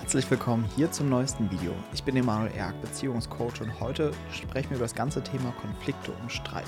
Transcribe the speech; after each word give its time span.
Herzlich 0.00 0.30
willkommen 0.30 0.64
hier 0.74 0.90
zum 0.90 1.10
neuesten 1.10 1.50
Video. 1.50 1.72
Ich 1.92 2.02
bin 2.02 2.16
Emanuel 2.16 2.50
Erk, 2.56 2.80
Beziehungscoach 2.80 3.60
und 3.60 3.80
heute 3.80 4.12
sprechen 4.32 4.70
wir 4.70 4.78
über 4.78 4.86
das 4.86 4.94
ganze 4.94 5.22
Thema 5.22 5.52
Konflikte 5.60 6.10
und 6.22 6.32
Streit. 6.32 6.64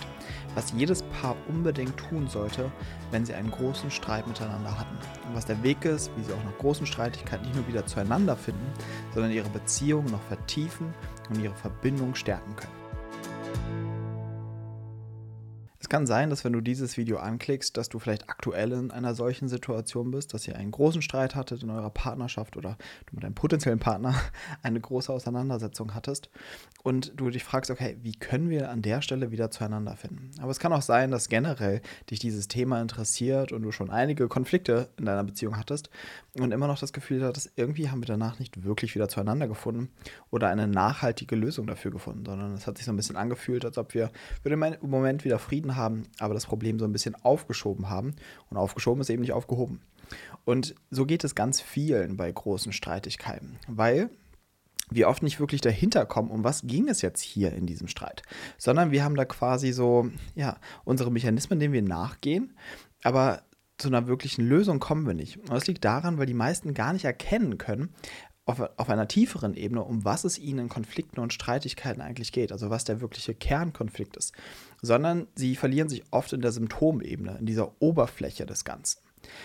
Was 0.55 0.75
jedes 0.77 1.03
Paar 1.03 1.35
unbedingt 1.49 1.97
tun 1.97 2.29
sollte, 2.29 2.71
wenn 3.11 3.25
sie 3.25 3.33
einen 3.33 3.51
großen 3.51 3.91
Streit 3.91 4.29
miteinander 4.29 4.79
hatten. 4.79 4.97
Und 5.27 5.35
was 5.35 5.47
der 5.47 5.61
Weg 5.63 5.83
ist, 5.87 6.11
wie 6.15 6.23
sie 6.23 6.33
auch 6.35 6.45
nach 6.45 6.59
großen 6.59 6.85
Streitigkeiten 6.85 7.47
nicht 7.47 7.57
nur 7.57 7.67
wieder 7.67 7.87
zueinander 7.87 8.37
finden, 8.37 8.71
sondern 9.15 9.33
ihre 9.33 9.49
Beziehung 9.49 10.05
noch 10.05 10.23
vertiefen 10.29 10.93
und 11.31 11.41
ihre 11.41 11.55
Verbindung 11.55 12.15
stärken 12.15 12.55
können. 12.55 12.82
Kann 15.93 16.07
sein, 16.07 16.31
dass 16.31 16.43
wenn 16.43 16.55
du 16.55 16.63
dieses 16.63 16.97
Video 16.97 17.19
anklickst, 17.19 17.77
dass 17.77 17.91
du 17.91 17.99
vielleicht 17.99 18.31
aktuell 18.31 18.73
in 18.73 18.91
einer 18.91 19.15
solchen 19.15 19.49
Situation 19.49 20.11
bist, 20.11 20.33
dass 20.33 20.49
ihr 20.49 20.57
einen 20.57 20.71
großen 20.71 21.03
Streit 21.03 21.35
hattet 21.35 21.63
in 21.63 21.69
eurer 21.69 21.91
Partnerschaft 21.91 22.57
oder 22.57 22.79
du 23.05 23.17
mit 23.17 23.25
deinem 23.25 23.35
potenziellen 23.35 23.79
Partner 23.79 24.15
eine 24.63 24.81
große 24.81 25.13
Auseinandersetzung 25.13 25.95
hattest 25.95 26.31
und 26.83 27.13
du 27.21 27.29
dich 27.29 27.45
fragst, 27.45 27.71
okay, 27.71 27.99
wie 28.01 28.15
können 28.15 28.49
wir 28.49 28.71
an 28.71 28.81
der 28.81 29.03
Stelle 29.03 29.33
wieder 29.33 29.51
zueinander 29.51 29.95
finden? 29.95 30.31
Aber 30.41 30.51
es 30.51 30.59
kann 30.59 30.73
auch 30.73 30.81
sein, 30.81 31.11
dass 31.11 31.29
generell 31.29 31.83
dich 32.09 32.21
dieses 32.21 32.49
Thema 32.49 32.81
interessiert 32.81 33.53
und 33.53 33.61
du 33.61 33.71
schon 33.71 33.91
einige 33.91 34.29
Konflikte 34.29 34.89
in 34.97 35.05
deiner 35.05 35.25
Beziehung 35.25 35.59
hattest 35.59 35.91
und 36.41 36.53
immer 36.53 36.69
noch 36.69 36.79
das 36.79 36.95
Gefühl 36.95 37.23
hattest, 37.23 37.53
irgendwie 37.57 37.91
haben 37.91 38.01
wir 38.01 38.07
danach 38.07 38.39
nicht 38.39 38.65
wirklich 38.65 38.95
wieder 38.95 39.11
zueinander 39.11 39.47
gefunden 39.47 39.91
oder 40.31 40.49
eine 40.49 40.69
nachhaltige 40.69 41.37
Lösung 41.37 41.67
dafür 41.67 41.91
gefunden, 41.91 42.25
sondern 42.25 42.55
es 42.55 42.67
hat 42.67 42.79
sich 42.79 42.87
so 42.87 42.93
ein 42.95 42.97
bisschen 42.97 43.17
angefühlt, 43.17 43.67
als 43.67 43.77
ob 43.77 43.93
wir 43.93 44.11
für 44.43 44.49
den 44.49 44.79
Moment 44.81 45.27
wieder 45.27 45.39
Frieden 45.39 45.77
haben 45.77 45.82
haben, 45.83 46.05
aber 46.19 46.35
das 46.35 46.47
Problem 46.47 46.79
so 46.79 46.85
ein 46.85 46.93
bisschen 46.93 47.15
aufgeschoben 47.15 47.91
haben. 47.91 48.15
Und 48.49 48.57
aufgeschoben 48.57 49.01
ist 49.01 49.11
eben 49.11 49.23
nicht 49.23 49.33
aufgehoben. 49.33 49.81
Und 50.45 50.75
so 50.91 51.07
geht 51.07 51.25
es 51.25 51.35
ganz 51.35 51.61
vielen 51.61 52.17
bei 52.17 52.31
großen 52.31 52.73
Streitigkeiten, 52.73 53.59
weil 53.69 54.11
wir 54.91 55.09
oft 55.09 55.23
nicht 55.23 55.41
wirklich 55.41 55.61
dahinter 55.61 56.07
kommen, 56.07 56.31
um 56.31 56.45
was 56.45 56.63
ging 56.63 56.89
es 56.89 57.03
jetzt 57.03 57.23
hier 57.23 57.53
in 57.53 57.67
diesem 57.67 57.89
Streit, 57.89 58.23
sondern 58.59 58.91
wir 58.91 59.05
haben 59.05 59.15
da 59.15 59.25
quasi 59.25 59.73
so, 59.73 60.11
ja, 60.35 60.59
unsere 60.85 61.11
Mechanismen, 61.11 61.61
denen 61.61 61.73
wir 61.73 61.83
nachgehen, 61.83 62.57
aber 63.03 63.43
zu 63.79 63.89
einer 63.89 64.07
wirklichen 64.07 64.47
Lösung 64.47 64.81
kommen 64.81 65.07
wir 65.07 65.15
nicht. 65.15 65.39
Und 65.39 65.51
das 65.51 65.67
liegt 65.67 65.85
daran, 65.85 66.19
weil 66.19 66.27
die 66.27 66.35
meisten 66.35 66.75
gar 66.75 66.93
nicht 66.93 67.05
erkennen 67.05 67.59
können, 67.59 67.95
auf, 68.45 68.61
auf 68.77 68.91
einer 68.91 69.09
tieferen 69.09 69.55
Ebene, 69.55 69.83
um 69.83 70.05
was 70.05 70.25
es 70.25 70.39
ihnen 70.39 70.61
in 70.61 70.69
Konflikten 70.69 71.21
und 71.21 71.33
Streitigkeiten 71.33 72.01
eigentlich 72.01 72.33
geht, 72.33 72.53
also 72.53 72.71
was 72.71 72.85
der 72.85 73.01
wirkliche 73.01 73.35
Kernkonflikt 73.35 74.17
ist, 74.17 74.33
sondern 74.81 75.29
sie 75.35 75.55
verlieren 75.55 75.89
sich 75.89 76.03
oft 76.11 76.33
in 76.33 76.41
der 76.41 76.53
Symptomebene, 76.53 77.39
in 77.39 77.47
dieser 77.47 77.81
Oberfläche 77.81 78.47
des 78.47 78.65
Ganzen. 78.65 79.01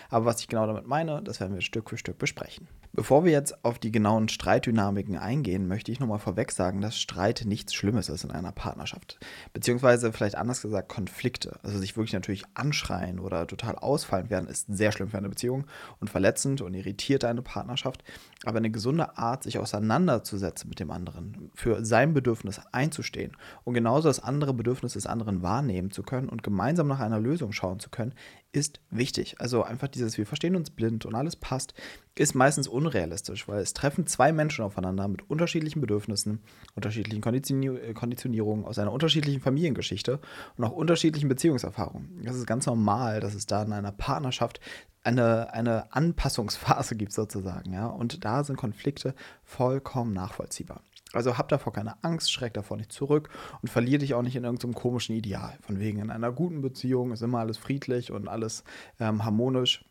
Aber 0.09 0.25
was 0.25 0.41
ich 0.41 0.47
genau 0.47 0.67
damit 0.67 0.87
meine, 0.87 1.21
das 1.23 1.39
werden 1.39 1.53
wir 1.53 1.61
Stück 1.61 1.89
für 1.89 1.97
Stück 1.97 2.17
besprechen. 2.17 2.67
Bevor 2.97 3.25
wir 3.25 3.31
jetzt 3.31 3.63
auf 3.63 3.77
die 3.77 3.91
genauen 3.91 4.27
Streitdynamiken 4.27 5.17
eingehen, 5.17 5.67
möchte 5.67 5.91
ich 5.91 5.99
nochmal 5.99 6.17
vorweg 6.17 6.51
sagen, 6.51 6.81
dass 6.81 6.97
Streit 6.99 7.43
nichts 7.45 7.75
Schlimmes 7.75 8.09
ist 8.09 8.23
in 8.23 8.31
einer 8.31 8.51
Partnerschaft. 8.51 9.19
Beziehungsweise 9.53 10.11
vielleicht 10.11 10.35
anders 10.35 10.63
gesagt 10.63 10.89
Konflikte. 10.89 11.59
Also 11.61 11.77
sich 11.77 11.95
wirklich 11.95 12.13
natürlich 12.13 12.43
anschreien 12.55 13.19
oder 13.19 13.45
total 13.45 13.75
ausfallen 13.75 14.31
werden, 14.31 14.49
ist 14.49 14.65
sehr 14.67 14.91
schlimm 14.91 15.09
für 15.09 15.17
eine 15.19 15.29
Beziehung 15.29 15.67
und 15.99 16.09
verletzend 16.09 16.61
und 16.61 16.73
irritiert 16.73 17.23
eine 17.23 17.43
Partnerschaft. 17.43 18.03
Aber 18.45 18.57
eine 18.57 18.71
gesunde 18.71 19.15
Art, 19.15 19.43
sich 19.43 19.59
auseinanderzusetzen 19.59 20.67
mit 20.67 20.79
dem 20.79 20.89
anderen, 20.89 21.51
für 21.53 21.85
sein 21.85 22.15
Bedürfnis 22.15 22.59
einzustehen 22.71 23.37
und 23.63 23.75
genauso 23.75 24.07
das 24.07 24.23
andere 24.23 24.55
Bedürfnis 24.55 24.93
des 24.93 25.05
anderen 25.05 25.43
wahrnehmen 25.43 25.91
zu 25.91 26.01
können 26.01 26.29
und 26.29 26.41
gemeinsam 26.41 26.87
nach 26.87 26.99
einer 26.99 27.19
Lösung 27.19 27.51
schauen 27.51 27.79
zu 27.79 27.91
können, 27.91 28.15
ist 28.51 28.79
wichtig. 28.89 29.35
Also 29.39 29.63
einfach 29.63 29.87
dieses, 29.87 30.17
wir 30.17 30.25
verstehen 30.25 30.55
uns 30.55 30.69
blind 30.69 31.05
und 31.05 31.15
alles 31.15 31.35
passt, 31.35 31.73
ist 32.15 32.33
meistens 32.33 32.67
unrealistisch, 32.67 33.47
weil 33.47 33.59
es 33.59 33.73
treffen 33.73 34.07
zwei 34.07 34.31
Menschen 34.31 34.63
aufeinander 34.63 35.07
mit 35.07 35.29
unterschiedlichen 35.29 35.81
Bedürfnissen, 35.81 36.41
unterschiedlichen 36.75 37.21
äh, 37.63 37.93
Konditionierungen 37.93 38.65
aus 38.65 38.79
einer 38.79 38.91
unterschiedlichen 38.91 39.41
Familiengeschichte 39.41 40.19
und 40.55 40.63
auch 40.63 40.71
unterschiedlichen 40.71 41.29
Beziehungserfahrungen. 41.29 42.23
Das 42.23 42.35
ist 42.35 42.47
ganz 42.47 42.65
normal, 42.65 43.19
dass 43.19 43.35
es 43.35 43.45
da 43.45 43.63
in 43.63 43.73
einer 43.73 43.91
Partnerschaft 43.91 44.59
eine, 45.03 45.53
eine 45.53 45.93
Anpassungsphase 45.93 46.95
gibt 46.97 47.13
sozusagen, 47.13 47.73
ja. 47.73 47.87
Und 47.87 48.25
da 48.25 48.43
sind 48.43 48.55
Konflikte 48.55 49.13
vollkommen 49.43 50.13
nachvollziehbar. 50.13 50.81
Also 51.13 51.37
hab 51.37 51.47
davor 51.49 51.73
keine 51.73 52.03
Angst, 52.03 52.31
schreck 52.31 52.53
davor 52.53 52.77
nicht 52.77 52.91
zurück 52.91 53.29
und 53.61 53.69
verlier 53.69 53.97
dich 53.97 54.13
auch 54.13 54.21
nicht 54.21 54.35
in 54.35 54.43
irgendeinem 54.43 54.73
komischen 54.73 55.15
Ideal. 55.15 55.57
Von 55.61 55.79
wegen 55.79 55.99
in 55.99 56.11
einer 56.11 56.31
guten 56.31 56.61
Beziehung 56.61 57.11
ist 57.11 57.21
immer 57.21 57.39
alles 57.39 57.57
friedlich 57.57 58.11
und 58.11 58.27
alles 58.27 58.63
ähm, 58.99 59.23
harmonisch. 59.23 59.85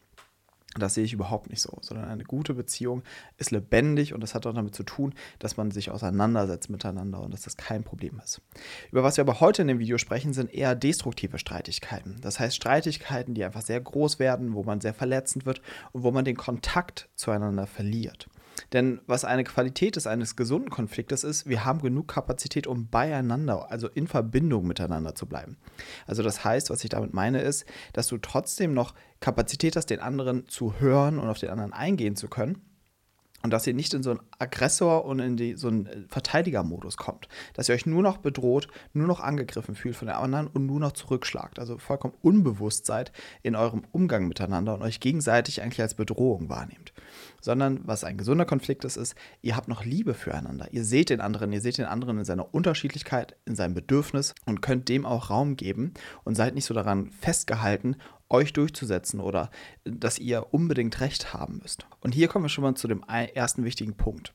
Das 0.79 0.95
sehe 0.95 1.05
ich 1.05 1.13
überhaupt 1.13 1.49
nicht 1.49 1.63
so, 1.63 1.79
sondern 1.81 2.09
eine 2.09 2.25
gute 2.25 2.55
Beziehung 2.55 3.03
ist 3.39 3.51
lebendig 3.51 4.13
und 4.13 4.21
das 4.21 4.35
hat 4.35 4.47
auch 4.47 4.53
damit 4.53 4.75
zu 4.75 4.83
tun, 4.83 5.15
dass 5.39 5.57
man 5.57 5.71
sich 5.71 5.91
auseinandersetzt 5.91 6.69
miteinander 6.69 7.23
und 7.23 7.33
dass 7.33 7.43
das 7.43 7.57
kein 7.57 7.83
Problem 7.83 8.21
ist. 8.23 8.43
Über 8.91 9.03
was 9.03 9.17
wir 9.17 9.23
aber 9.23 9.41
heute 9.41 9.63
in 9.63 9.69
dem 9.69 9.79
Video 9.79 9.97
sprechen, 9.99 10.35
sind 10.35 10.53
eher 10.53 10.75
destruktive 10.75 11.39
Streitigkeiten. 11.39 12.17
Das 12.21 12.39
heißt 12.41 12.55
Streitigkeiten, 12.55 13.35
die 13.35 13.45
einfach 13.45 13.63
sehr 13.63 13.81
groß 13.81 14.19
werden, 14.19 14.55
wo 14.55 14.65
man 14.65 14.81
sehr 14.81 14.95
verletzend 14.95 15.47
wird 15.47 15.63
und 15.93 16.03
wo 16.03 16.11
man 16.11 16.25
den 16.25 16.37
Kontakt 16.37 17.09
zueinander 17.15 17.67
verliert. 17.67 18.29
Denn 18.73 19.01
was 19.07 19.25
eine 19.25 19.45
Qualität 19.45 19.97
des 19.97 20.07
eines 20.07 20.37
gesunden 20.37 20.71
Konfliktes 20.71 21.25
ist, 21.25 21.47
wir 21.47 21.65
haben 21.65 21.81
genug 21.81 22.09
Kapazität, 22.09 22.67
um 22.67 22.89
beieinander, 22.89 23.71
also 23.71 23.89
in 23.89 24.07
Verbindung 24.07 24.67
miteinander 24.67 25.15
zu 25.15 25.27
bleiben. 25.27 25.57
Also 26.07 26.23
das 26.23 26.45
heißt, 26.45 26.71
was 26.71 26.83
ich 26.85 26.91
damit 26.91 27.15
meine, 27.15 27.41
ist, 27.41 27.67
dass 27.93 28.09
du 28.09 28.19
trotzdem 28.19 28.75
noch 28.75 28.95
Kapazität 29.21 29.77
hast, 29.77 29.91
den 29.91 30.01
anderen 30.01 30.49
zu 30.49 30.81
hören 30.81 31.19
und 31.19 31.29
auf 31.29 31.39
den 31.39 31.51
anderen 31.51 31.73
eingehen 31.73 32.17
zu 32.17 32.29
können 32.29 32.63
und 33.47 33.53
dass 33.53 33.67
ihr 33.67 33.75
nicht 33.75 33.95
in 33.95 34.03
so 34.03 34.11
einen 34.11 34.21
Aggressor 34.41 35.05
und 35.05 35.21
in 35.21 35.37
die, 35.37 35.55
so 35.55 35.69
einen 35.69 35.87
äh, 35.87 36.03
Verteidigermodus 36.09 36.97
kommt. 36.97 37.29
Dass 37.55 37.69
ihr 37.69 37.77
euch 37.77 37.87
nur 37.87 38.03
noch 38.03 38.17
bedroht, 38.17 38.67
nur 38.93 39.07
noch 39.07 39.21
angegriffen 39.21 39.77
fühlt 39.77 39.95
von 39.95 40.07
der 40.07 40.19
anderen 40.19 40.49
und 40.49 40.67
nur 40.67 40.81
noch 40.81 40.93
zurückschlagt. 40.93 41.61
Also 41.61 41.79
vollkommen 41.79 42.15
unbewusst 42.23 42.87
seid 42.87 43.13
in 43.45 43.55
eurem 43.55 43.85
Umgang 43.93 44.27
miteinander 44.27 44.75
und 44.75 44.83
euch 44.83 44.99
gegenseitig 44.99 45.63
eigentlich 45.63 45.81
als 45.81 45.95
Bedrohung 45.95 46.49
wahrnehmt. 46.49 46.93
Sondern 47.47 47.79
was 47.85 48.03
ein 48.03 48.17
gesunder 48.17 48.45
Konflikt 48.45 48.85
ist, 48.85 48.97
ist, 48.97 49.15
ihr 49.41 49.55
habt 49.55 49.69
noch 49.69 49.85
Liebe 49.85 50.15
füreinander. 50.15 50.67
Ihr 50.73 50.85
seht 50.85 51.11
den 51.11 51.21
anderen, 51.21 51.53
ihr 51.53 51.61
seht 51.61 51.79
den 51.79 51.85
anderen 51.85 52.19
in 52.19 52.25
seiner 52.25 52.53
Unterschiedlichkeit, 52.53 53.37
in 53.45 53.55
seinem 53.55 53.73
Bedürfnis 53.73 54.35
und 54.47 54.63
könnt 54.63 54.89
dem 54.89 55.07
auch 55.07 55.31
Raum 55.31 55.55
geben 55.55 55.95
und 56.25 56.35
seid 56.35 56.57
nicht 56.57 56.65
so 56.65 56.75
daran 56.75 57.13
festgehalten, 57.13 57.99
euch 58.29 58.53
durchzusetzen 58.53 59.21
oder 59.21 59.53
dass 59.85 60.19
ihr 60.19 60.53
unbedingt 60.53 61.01
recht 61.01 61.35
haben 61.35 61.61
müsst. 61.63 61.87
Und 62.01 62.17
hier 62.17 62.27
kommen 62.27 62.47
wir 62.47 62.49
schon 62.49 62.65
mal 62.65 62.75
zu 62.75 62.89
dem 62.89 63.05
ersten 63.05 63.63
wichtigen 63.63 63.95
Punkt. 63.95 64.35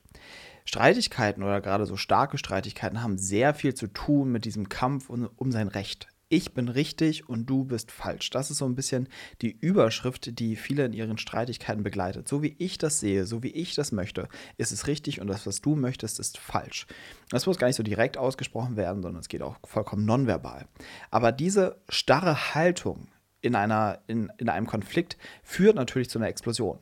Streitigkeiten 0.64 1.42
oder 1.42 1.60
gerade 1.60 1.84
so 1.84 1.98
starke 1.98 2.38
Streitigkeiten 2.38 3.02
haben 3.02 3.18
sehr 3.18 3.52
viel 3.52 3.74
zu 3.74 3.88
tun 3.88 4.32
mit 4.32 4.46
diesem 4.46 4.70
Kampf 4.70 5.10
um, 5.10 5.28
um 5.36 5.52
sein 5.52 5.68
Recht. 5.68 6.08
Ich 6.34 6.54
bin 6.54 6.70
richtig 6.70 7.28
und 7.28 7.44
du 7.44 7.64
bist 7.64 7.92
falsch. 7.92 8.30
Das 8.30 8.50
ist 8.50 8.56
so 8.56 8.64
ein 8.64 8.74
bisschen 8.74 9.06
die 9.42 9.50
Überschrift, 9.50 10.38
die 10.38 10.56
viele 10.56 10.86
in 10.86 10.94
ihren 10.94 11.18
Streitigkeiten 11.18 11.82
begleitet. 11.82 12.26
So 12.26 12.42
wie 12.42 12.56
ich 12.56 12.78
das 12.78 13.00
sehe, 13.00 13.26
so 13.26 13.42
wie 13.42 13.50
ich 13.50 13.74
das 13.74 13.92
möchte, 13.92 14.28
ist 14.56 14.72
es 14.72 14.86
richtig 14.86 15.20
und 15.20 15.26
das, 15.26 15.46
was 15.46 15.60
du 15.60 15.76
möchtest, 15.76 16.18
ist 16.18 16.38
falsch. 16.38 16.86
Das 17.28 17.44
muss 17.44 17.58
gar 17.58 17.66
nicht 17.66 17.76
so 17.76 17.82
direkt 17.82 18.16
ausgesprochen 18.16 18.76
werden, 18.76 19.02
sondern 19.02 19.20
es 19.20 19.28
geht 19.28 19.42
auch 19.42 19.58
vollkommen 19.62 20.06
nonverbal. 20.06 20.64
Aber 21.10 21.32
diese 21.32 21.82
starre 21.90 22.54
Haltung 22.54 23.08
in, 23.42 23.54
einer, 23.54 23.98
in, 24.06 24.32
in 24.38 24.48
einem 24.48 24.66
Konflikt 24.66 25.18
führt 25.42 25.76
natürlich 25.76 26.08
zu 26.08 26.18
einer 26.18 26.28
Explosion. 26.28 26.78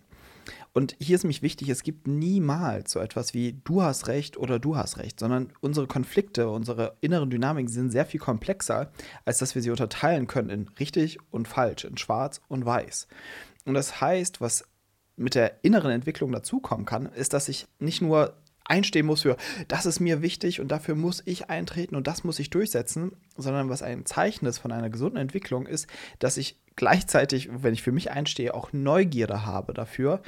Und 0.72 0.96
hier 1.00 1.16
ist 1.16 1.24
nämlich 1.24 1.42
wichtig, 1.42 1.68
es 1.68 1.82
gibt 1.82 2.06
niemals 2.06 2.92
so 2.92 3.00
etwas 3.00 3.34
wie 3.34 3.60
du 3.64 3.82
hast 3.82 4.06
recht 4.06 4.36
oder 4.36 4.58
du 4.58 4.76
hast 4.76 4.98
recht, 4.98 5.18
sondern 5.18 5.52
unsere 5.60 5.86
Konflikte, 5.86 6.48
unsere 6.48 6.96
inneren 7.00 7.30
Dynamiken 7.30 7.68
sind 7.68 7.90
sehr 7.90 8.06
viel 8.06 8.20
komplexer, 8.20 8.92
als 9.24 9.38
dass 9.38 9.54
wir 9.54 9.62
sie 9.62 9.70
unterteilen 9.70 10.26
können 10.26 10.50
in 10.50 10.68
richtig 10.78 11.18
und 11.30 11.48
falsch, 11.48 11.84
in 11.84 11.96
schwarz 11.96 12.40
und 12.48 12.64
weiß. 12.64 13.08
Und 13.64 13.74
das 13.74 14.00
heißt, 14.00 14.40
was 14.40 14.64
mit 15.16 15.34
der 15.34 15.64
inneren 15.64 15.90
Entwicklung 15.90 16.32
dazukommen 16.32 16.86
kann, 16.86 17.06
ist, 17.06 17.32
dass 17.32 17.48
ich 17.48 17.66
nicht 17.78 18.00
nur 18.00 18.36
einstehen 18.64 19.06
muss 19.06 19.22
für, 19.22 19.36
das 19.66 19.84
ist 19.84 19.98
mir 20.00 20.22
wichtig 20.22 20.60
und 20.60 20.68
dafür 20.68 20.94
muss 20.94 21.22
ich 21.26 21.50
eintreten 21.50 21.96
und 21.96 22.06
das 22.06 22.22
muss 22.22 22.38
ich 22.38 22.50
durchsetzen, 22.50 23.12
sondern 23.36 23.68
was 23.68 23.82
ein 23.82 24.06
Zeichen 24.06 24.46
ist 24.46 24.58
von 24.58 24.70
einer 24.70 24.90
gesunden 24.90 25.18
Entwicklung 25.18 25.66
ist, 25.66 25.88
dass 26.20 26.36
ich 26.36 26.56
gleichzeitig, 26.76 27.50
wenn 27.52 27.74
ich 27.74 27.82
für 27.82 27.92
mich 27.92 28.12
einstehe, 28.12 28.54
auch 28.54 28.72
Neugierde 28.72 29.44
habe 29.44 29.74
dafür, 29.74 30.22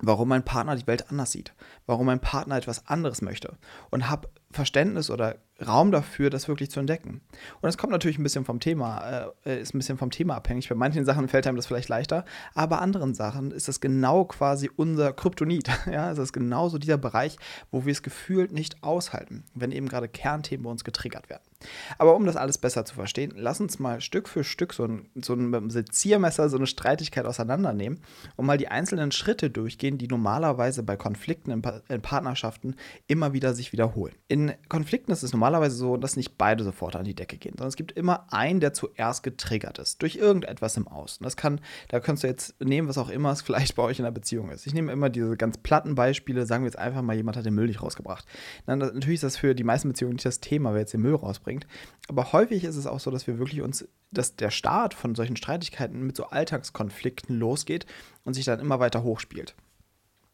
warum 0.00 0.28
mein 0.28 0.44
Partner 0.44 0.76
die 0.76 0.86
Welt 0.86 1.10
anders 1.10 1.32
sieht, 1.32 1.54
warum 1.86 2.06
mein 2.06 2.20
Partner 2.20 2.56
etwas 2.56 2.86
anderes 2.86 3.22
möchte. 3.22 3.56
Und 3.90 4.08
habe 4.08 4.28
Verständnis 4.50 5.10
oder 5.10 5.36
Raum 5.60 5.92
dafür, 5.92 6.30
das 6.30 6.48
wirklich 6.48 6.70
zu 6.70 6.80
entdecken. 6.80 7.20
Und 7.60 7.62
das 7.62 7.78
kommt 7.78 7.92
natürlich 7.92 8.18
ein 8.18 8.22
bisschen 8.22 8.44
vom 8.44 8.60
Thema, 8.60 9.32
äh, 9.44 9.60
ist 9.60 9.74
ein 9.74 9.78
bisschen 9.78 9.98
vom 9.98 10.10
Thema 10.10 10.36
abhängig. 10.36 10.68
Bei 10.68 10.74
manchen 10.74 11.04
Sachen 11.04 11.28
fällt 11.28 11.46
einem 11.46 11.56
das 11.56 11.66
vielleicht 11.66 11.88
leichter, 11.88 12.24
aber 12.54 12.76
bei 12.76 12.82
anderen 12.82 13.14
Sachen 13.14 13.50
ist 13.50 13.68
das 13.68 13.80
genau 13.80 14.24
quasi 14.24 14.70
unser 14.76 15.12
Kryptonit. 15.12 15.70
Ja, 15.92 16.10
es 16.10 16.18
ist 16.18 16.32
genauso 16.32 16.78
dieser 16.78 16.96
Bereich, 16.96 17.36
wo 17.70 17.84
wir 17.84 17.92
es 17.92 18.02
gefühlt 18.02 18.52
nicht 18.52 18.82
aushalten, 18.82 19.44
wenn 19.54 19.72
eben 19.72 19.88
gerade 19.88 20.08
Kernthemen 20.08 20.64
bei 20.64 20.70
uns 20.70 20.84
getriggert 20.84 21.28
werden. 21.28 21.42
Aber 21.98 22.16
um 22.16 22.24
das 22.24 22.36
alles 22.36 22.58
besser 22.58 22.84
zu 22.84 22.94
verstehen, 22.94 23.32
lass 23.36 23.60
uns 23.60 23.78
mal 23.78 24.00
Stück 24.00 24.28
für 24.28 24.44
Stück 24.44 24.72
so 24.72 24.84
ein, 24.84 25.10
so 25.14 25.34
ein 25.34 25.70
Seziermesser, 25.70 26.48
so 26.48 26.56
eine 26.56 26.66
Streitigkeit 26.66 27.26
auseinandernehmen 27.26 28.00
und 28.36 28.46
mal 28.46 28.58
die 28.58 28.68
einzelnen 28.68 29.12
Schritte 29.12 29.50
durchgehen, 29.50 29.98
die 29.98 30.08
normalerweise 30.08 30.82
bei 30.82 30.96
Konflikten 30.96 31.50
in, 31.50 31.62
pa 31.62 31.82
in 31.88 32.00
Partnerschaften 32.00 32.76
immer 33.06 33.32
wieder 33.32 33.54
sich 33.54 33.72
wiederholen. 33.72 34.14
In 34.28 34.52
Konflikten 34.68 35.12
ist 35.12 35.22
es 35.22 35.32
normalerweise 35.42 35.76
so, 35.76 35.96
dass 35.96 36.16
nicht 36.16 36.38
beide 36.38 36.64
sofort 36.64 36.96
an 36.96 37.04
die 37.04 37.14
Decke 37.14 37.36
gehen, 37.36 37.52
sondern 37.52 37.68
es 37.68 37.76
gibt 37.76 37.92
immer 37.92 38.32
einen, 38.32 38.60
der 38.60 38.72
zuerst 38.72 39.22
getriggert 39.22 39.78
ist 39.78 40.02
durch 40.02 40.16
irgendetwas 40.16 40.76
im 40.76 40.88
Außen. 40.88 41.22
Das 41.22 41.36
kann, 41.36 41.60
da 41.88 42.00
kannst 42.00 42.22
du 42.22 42.28
jetzt 42.28 42.60
nehmen, 42.60 42.88
was 42.88 42.98
auch 42.98 43.08
immer 43.08 43.30
es 43.30 43.42
vielleicht 43.42 43.76
bei 43.76 43.82
euch 43.82 43.98
in 43.98 44.04
der 44.04 44.10
Beziehung 44.10 44.50
ist. 44.50 44.66
Ich 44.66 44.74
nehme 44.74 44.90
immer 44.90 45.10
diese 45.10 45.36
ganz 45.36 45.58
platten 45.58 45.94
Beispiele, 45.94 46.46
sagen 46.46 46.64
wir 46.64 46.68
jetzt 46.68 46.78
einfach 46.78 47.02
mal, 47.02 47.14
jemand 47.14 47.36
hat 47.36 47.46
den 47.46 47.54
Müll 47.54 47.66
nicht 47.66 47.82
rausgebracht. 47.82 48.24
Dann, 48.66 48.78
natürlich 48.78 49.14
ist 49.14 49.24
das 49.24 49.36
für 49.36 49.54
die 49.54 49.64
meisten 49.64 49.88
Beziehungen 49.88 50.14
nicht 50.14 50.26
das 50.26 50.40
Thema, 50.40 50.72
wer 50.72 50.80
jetzt 50.80 50.92
den 50.92 51.02
Müll 51.02 51.14
rausbringt 51.14 51.42
bringt. 51.42 51.66
Aber 52.08 52.32
häufig 52.32 52.64
ist 52.64 52.76
es 52.76 52.86
auch 52.86 53.00
so, 53.00 53.10
dass 53.10 53.26
wir 53.26 53.38
wirklich 53.38 53.62
uns, 53.62 53.86
dass 54.10 54.36
der 54.36 54.50
Start 54.50 54.94
von 54.94 55.14
solchen 55.14 55.36
Streitigkeiten 55.36 56.06
mit 56.06 56.16
so 56.16 56.24
Alltagskonflikten 56.24 57.38
losgeht 57.38 57.86
und 58.24 58.34
sich 58.34 58.44
dann 58.44 58.60
immer 58.60 58.80
weiter 58.80 59.02
hochspielt. 59.02 59.54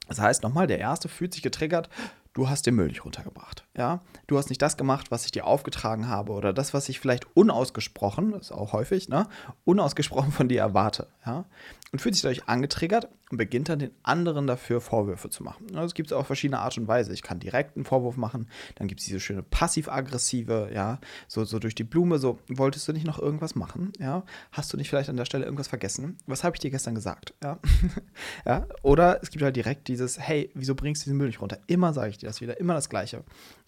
Das 0.09 0.21
heißt 0.21 0.43
nochmal, 0.43 0.67
der 0.67 0.79
erste 0.79 1.09
fühlt 1.09 1.35
sich 1.35 1.43
getriggert, 1.43 1.91
du 2.39 2.49
hast 2.49 2.67
den 2.67 2.77
Müll 2.77 2.87
nicht 2.87 3.05
runtergebracht. 3.05 3.65
Ja? 3.77 4.01
Du 4.29 4.39
hast 4.39 4.49
nicht 4.49 4.63
das 4.63 4.77
gemacht, 4.77 5.11
was 5.11 5.25
ich 5.25 5.33
dir 5.33 5.45
aufgetragen 5.45 6.09
habe 6.09 6.33
oder 6.33 6.53
das, 6.53 6.73
was 6.73 6.89
ich 6.89 7.01
vielleicht 7.01 7.27
unausgesprochen, 7.37 8.31
das 8.31 8.43
ist 8.43 8.53
auch 8.53 8.73
häufig, 8.73 9.09
ne, 9.09 9.27
unausgesprochen 9.65 10.31
von 10.31 10.49
dir 10.49 10.61
erwarte. 10.61 11.09
Ja? 11.27 11.47
Und 11.91 12.01
fühlt 12.01 12.15
sich 12.15 12.23
dadurch 12.23 12.49
angetriggert 12.49 13.09
und 13.31 13.39
beginnt 13.39 13.69
dann 13.69 13.79
den 13.79 13.93
anderen 14.03 14.47
dafür 14.47 14.81
Vorwürfe 14.81 15.31
zu 15.31 15.43
machen. 15.43 15.67
Es 15.77 15.95
gibt 15.95 16.13
auch 16.13 16.27
verschiedene 16.27 16.59
Art 16.59 16.77
und 16.77 16.87
Weise. 16.87 17.13
Ich 17.13 17.23
kann 17.23 17.41
direkt 17.41 17.77
einen 17.77 17.85
Vorwurf 17.85 18.17
machen, 18.17 18.49
dann 18.75 18.89
gibt 18.89 19.01
es 19.01 19.07
diese 19.07 19.21
schöne 19.21 19.43
passiv-aggressive, 19.43 20.71
ja, 20.73 20.99
so, 21.29 21.45
so 21.45 21.59
durch 21.59 21.75
die 21.75 21.85
Blume, 21.85 22.19
so, 22.19 22.39
wolltest 22.49 22.87
du 22.89 22.93
nicht 22.93 23.07
noch 23.07 23.19
irgendwas 23.19 23.55
machen? 23.55 23.93
Ja, 23.99 24.25
hast 24.53 24.73
du 24.73 24.77
nicht 24.77 24.89
vielleicht 24.89 25.09
an 25.09 25.17
der 25.17 25.25
Stelle 25.25 25.45
irgendwas 25.45 25.69
vergessen? 25.69 26.19
Was 26.27 26.45
habe 26.45 26.57
ich 26.57 26.61
dir 26.61 26.71
gestern 26.71 26.95
gesagt? 26.95 27.35
Ja, 27.43 27.59
ja, 28.47 28.67
oder 28.83 29.21
es 29.23 29.31
gibt 29.31 29.43
halt 29.43 29.57
direkt 29.57 29.89
dieses, 29.89 30.19
hey, 30.19 30.51
wieso 30.55 30.75
bringst 30.75 31.03
du 31.03 31.05
diesen 31.05 31.19
Müll 31.19 31.29
nicht 31.29 31.41
runter? 31.41 31.59
Immer 31.67 31.93
sage 31.93 32.11
ich 32.11 32.19
dir 32.19 32.27
das 32.27 32.41
wieder, 32.41 32.61
immer 32.61 32.75
das 32.75 32.89
Gleiche. 32.89 33.25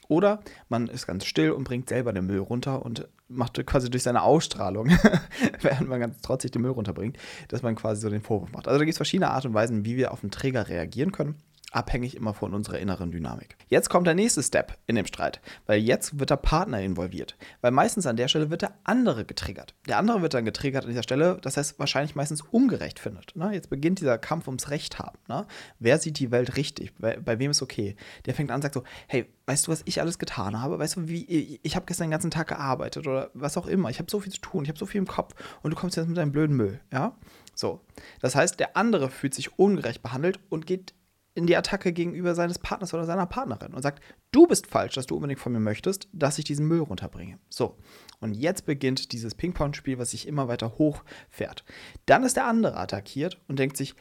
Oder 0.09 0.41
man 0.69 0.89
ist 0.89 1.07
ganz 1.07 1.25
still 1.25 1.53
und 1.53 1.65
bringt 1.65 1.89
selber 1.89 2.13
den 2.13 2.27
Müll 2.27 2.41
runter 2.41 2.85
und 2.85 3.09
macht 3.31 3.65
quasi 3.67 3.91
durch 3.91 4.03
seine 4.03 4.23
Ausstrahlung, 4.23 4.91
während 5.61 5.89
man 5.89 6.01
ganz 6.01 6.21
trotzig 6.21 6.53
den 6.53 6.63
Müll 6.63 6.73
runterbringt, 6.73 7.17
dass 7.49 7.63
man 7.63 7.77
quasi 7.77 8.01
so 8.01 8.11
den 8.11 8.21
Vorwurf 8.21 8.53
macht. 8.53 8.67
Also 8.67 8.79
da 8.79 8.85
gibt 8.85 8.93
es 8.93 8.99
verschiedene 8.99 9.31
Art 9.31 9.47
und 9.47 9.55
Weisen, 9.55 9.85
wie 9.85 9.97
wir 9.97 10.13
auf 10.13 10.21
den 10.21 10.31
Träger 10.31 10.69
reagieren 10.69 11.13
können 11.13 11.37
abhängig 11.71 12.17
immer 12.17 12.35
von 12.35 12.55
unserer 12.55 12.79
inneren 12.79 13.11
Dynamik. 13.11 13.57
Jetzt 13.69 13.89
kommt 13.89 14.07
der 14.07 14.15
nächste 14.15 14.43
Step 14.43 14.79
in 14.87 14.97
dem 14.97 15.07
Streit, 15.07 15.41
weil 15.67 15.81
jetzt 15.81 16.19
wird 16.19 16.31
der 16.31 16.37
Partner 16.37 16.81
involviert. 16.81 17.37
Weil 17.61 17.71
meistens 17.71 18.07
an 18.07 18.17
der 18.17 18.29
Stelle 18.29 18.51
wird 18.51 18.63
der 18.63 18.75
andere 18.85 19.25
getriggert. 19.25 19.75
Der 19.89 19.99
andere 19.99 20.23
wird 20.23 20.35
dann 20.35 20.45
getriggert 20.45 20.85
an 20.85 20.91
dieser 20.91 21.03
Stelle, 21.03 21.39
das 21.43 21.57
heißt 21.57 21.79
wahrscheinlich 21.79 22.15
meistens 22.15 22.43
ungerecht 22.43 22.99
findet. 22.99 23.37
Ne? 23.37 23.53
Jetzt 23.53 23.71
beginnt 23.71 24.01
dieser 24.01 24.19
Kampf 24.19 24.47
ums 24.49 24.71
Recht 24.71 24.99
haben. 24.99 25.19
Ne? 25.29 25.47
Wer 25.79 25.99
sieht 25.99 26.19
die 26.19 26.31
Welt 26.31 26.57
richtig? 26.57 26.93
Bei, 26.99 27.17
bei, 27.17 27.39
wem 27.39 27.51
ist 27.51 27.63
okay? 27.63 27.97
Der 28.27 28.35
fängt 28.35 28.51
an 28.51 28.57
und 28.57 28.63
sagt 28.63 28.75
so, 28.75 28.83
hey, 29.07 29.27
weißt 29.47 29.67
du, 29.67 29.73
was 29.73 29.83
ich 29.85 30.01
alles 30.01 30.19
getan 30.19 30.61
habe? 30.61 30.79
Weißt 30.79 30.97
du, 30.97 31.09
wie 31.09 31.59
ich, 31.63 31.77
habe 31.77 31.87
gestern 31.87 32.07
den 32.07 32.13
ganzen 32.13 32.31
Tag 32.31 32.49
gearbeitet 32.49 33.07
oder 33.07 33.31
was 33.35 33.57
auch 33.57 33.67
immer. 33.67 33.91
Ich 33.91 33.99
habe 33.99 34.11
so 34.11 34.21
viel 34.21 34.33
zu 34.33 34.41
tun, 34.41 34.65
ich 34.65 34.69
habe 34.69 34.79
so 34.79 34.87
viel 34.87 34.99
im 34.99 35.07
Kopf 35.07 35.35
und 35.63 35.71
du 35.71 35.77
kommst 35.77 35.97
jetzt 35.97 36.09
mit 36.09 36.17
deinem 36.17 36.33
blöden 36.33 36.57
Müll. 36.57 36.81
Ja? 36.93 37.17
So. 37.55 37.81
Das 38.21 38.35
heißt, 38.35 38.59
der 38.59 38.77
andere 38.77 39.11
fühlt 39.11 39.35
sich 39.35 39.59
ungerecht 39.59 40.03
behandelt 40.03 40.41
und 40.49 40.67
geht 40.67 40.95
in 41.35 41.47
die 41.47 41.57
Attacke 41.57 41.93
gegenüber 41.93 42.35
seines 42.35 42.59
Partners 42.59 42.93
oder 42.93 43.05
seiner 43.05 43.27
Partnerin 43.27 43.73
und 43.73 43.83
sagt, 43.83 44.03
du 44.33 44.47
bist 44.47 44.67
falsch, 44.67 44.95
dass 44.95 45.07
du 45.07 45.15
unbedingt 45.15 45.41
von 45.41 45.53
mir 45.53 45.61
möchtest, 45.61 46.09
dass 46.13 46.39
ich 46.39 46.45
diesen 46.45 46.67
Müll 46.67 46.81
runterbringe. 46.81 47.39
So, 47.49 47.79
und 48.21 48.35
jetzt 48.35 48.67
beginnt 48.67 49.13
dieses 49.13 49.35
Ping-Pong-Spiel, 49.35 49.99
was 49.99 50.11
sich 50.11 50.27
immer 50.27 50.49
weiter 50.49 50.77
hochfährt. 50.79 51.65
Dann 52.07 52.25
ist 52.25 52.37
der 52.37 52.47
andere 52.47 52.77
attackiert 52.77 53.41
und 53.47 53.59
denkt 53.59 53.77
sich, 53.77 53.95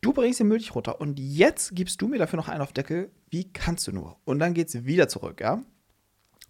du 0.00 0.12
bringst 0.12 0.40
den 0.40 0.48
Müll 0.48 0.58
nicht 0.58 0.74
runter 0.74 1.00
und 1.00 1.18
jetzt 1.20 1.74
gibst 1.76 2.02
du 2.02 2.08
mir 2.08 2.18
dafür 2.18 2.38
noch 2.38 2.48
einen 2.48 2.62
auf 2.62 2.72
Deckel, 2.72 3.10
wie 3.30 3.52
kannst 3.52 3.86
du 3.86 3.92
nur? 3.92 4.18
Und 4.24 4.40
dann 4.40 4.54
geht 4.54 4.68
es 4.68 4.84
wieder 4.84 5.08
zurück, 5.08 5.40
ja? 5.40 5.62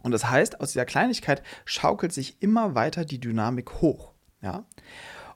Und 0.02 0.10
das 0.10 0.28
heißt, 0.28 0.60
aus 0.60 0.72
dieser 0.72 0.84
Kleinigkeit 0.84 1.42
schaukelt 1.64 2.12
sich 2.12 2.42
immer 2.42 2.74
weiter 2.74 3.04
die 3.04 3.20
Dynamik 3.20 3.80
hoch, 3.80 4.12
ja? 4.42 4.66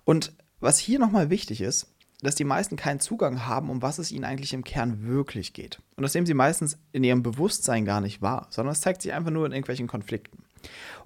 Und 0.04 0.34
was 0.60 0.78
hier 0.78 0.98
nochmal 0.98 1.30
wichtig 1.30 1.60
ist, 1.60 1.94
dass 2.20 2.34
die 2.34 2.44
meisten 2.44 2.76
keinen 2.76 3.00
Zugang 3.00 3.46
haben, 3.46 3.70
um 3.70 3.82
was 3.82 3.98
es 3.98 4.10
ihnen 4.10 4.24
eigentlich 4.24 4.52
im 4.52 4.64
Kern 4.64 5.06
wirklich 5.06 5.52
geht. 5.52 5.80
Und 5.96 6.02
das 6.02 6.14
nehmen 6.14 6.26
sie 6.26 6.34
meistens 6.34 6.78
in 6.92 7.04
ihrem 7.04 7.22
Bewusstsein 7.22 7.84
gar 7.84 8.00
nicht 8.00 8.22
wahr, 8.22 8.46
sondern 8.50 8.72
es 8.72 8.80
zeigt 8.80 9.02
sich 9.02 9.12
einfach 9.12 9.30
nur 9.30 9.46
in 9.46 9.52
irgendwelchen 9.52 9.86
Konflikten. 9.86 10.42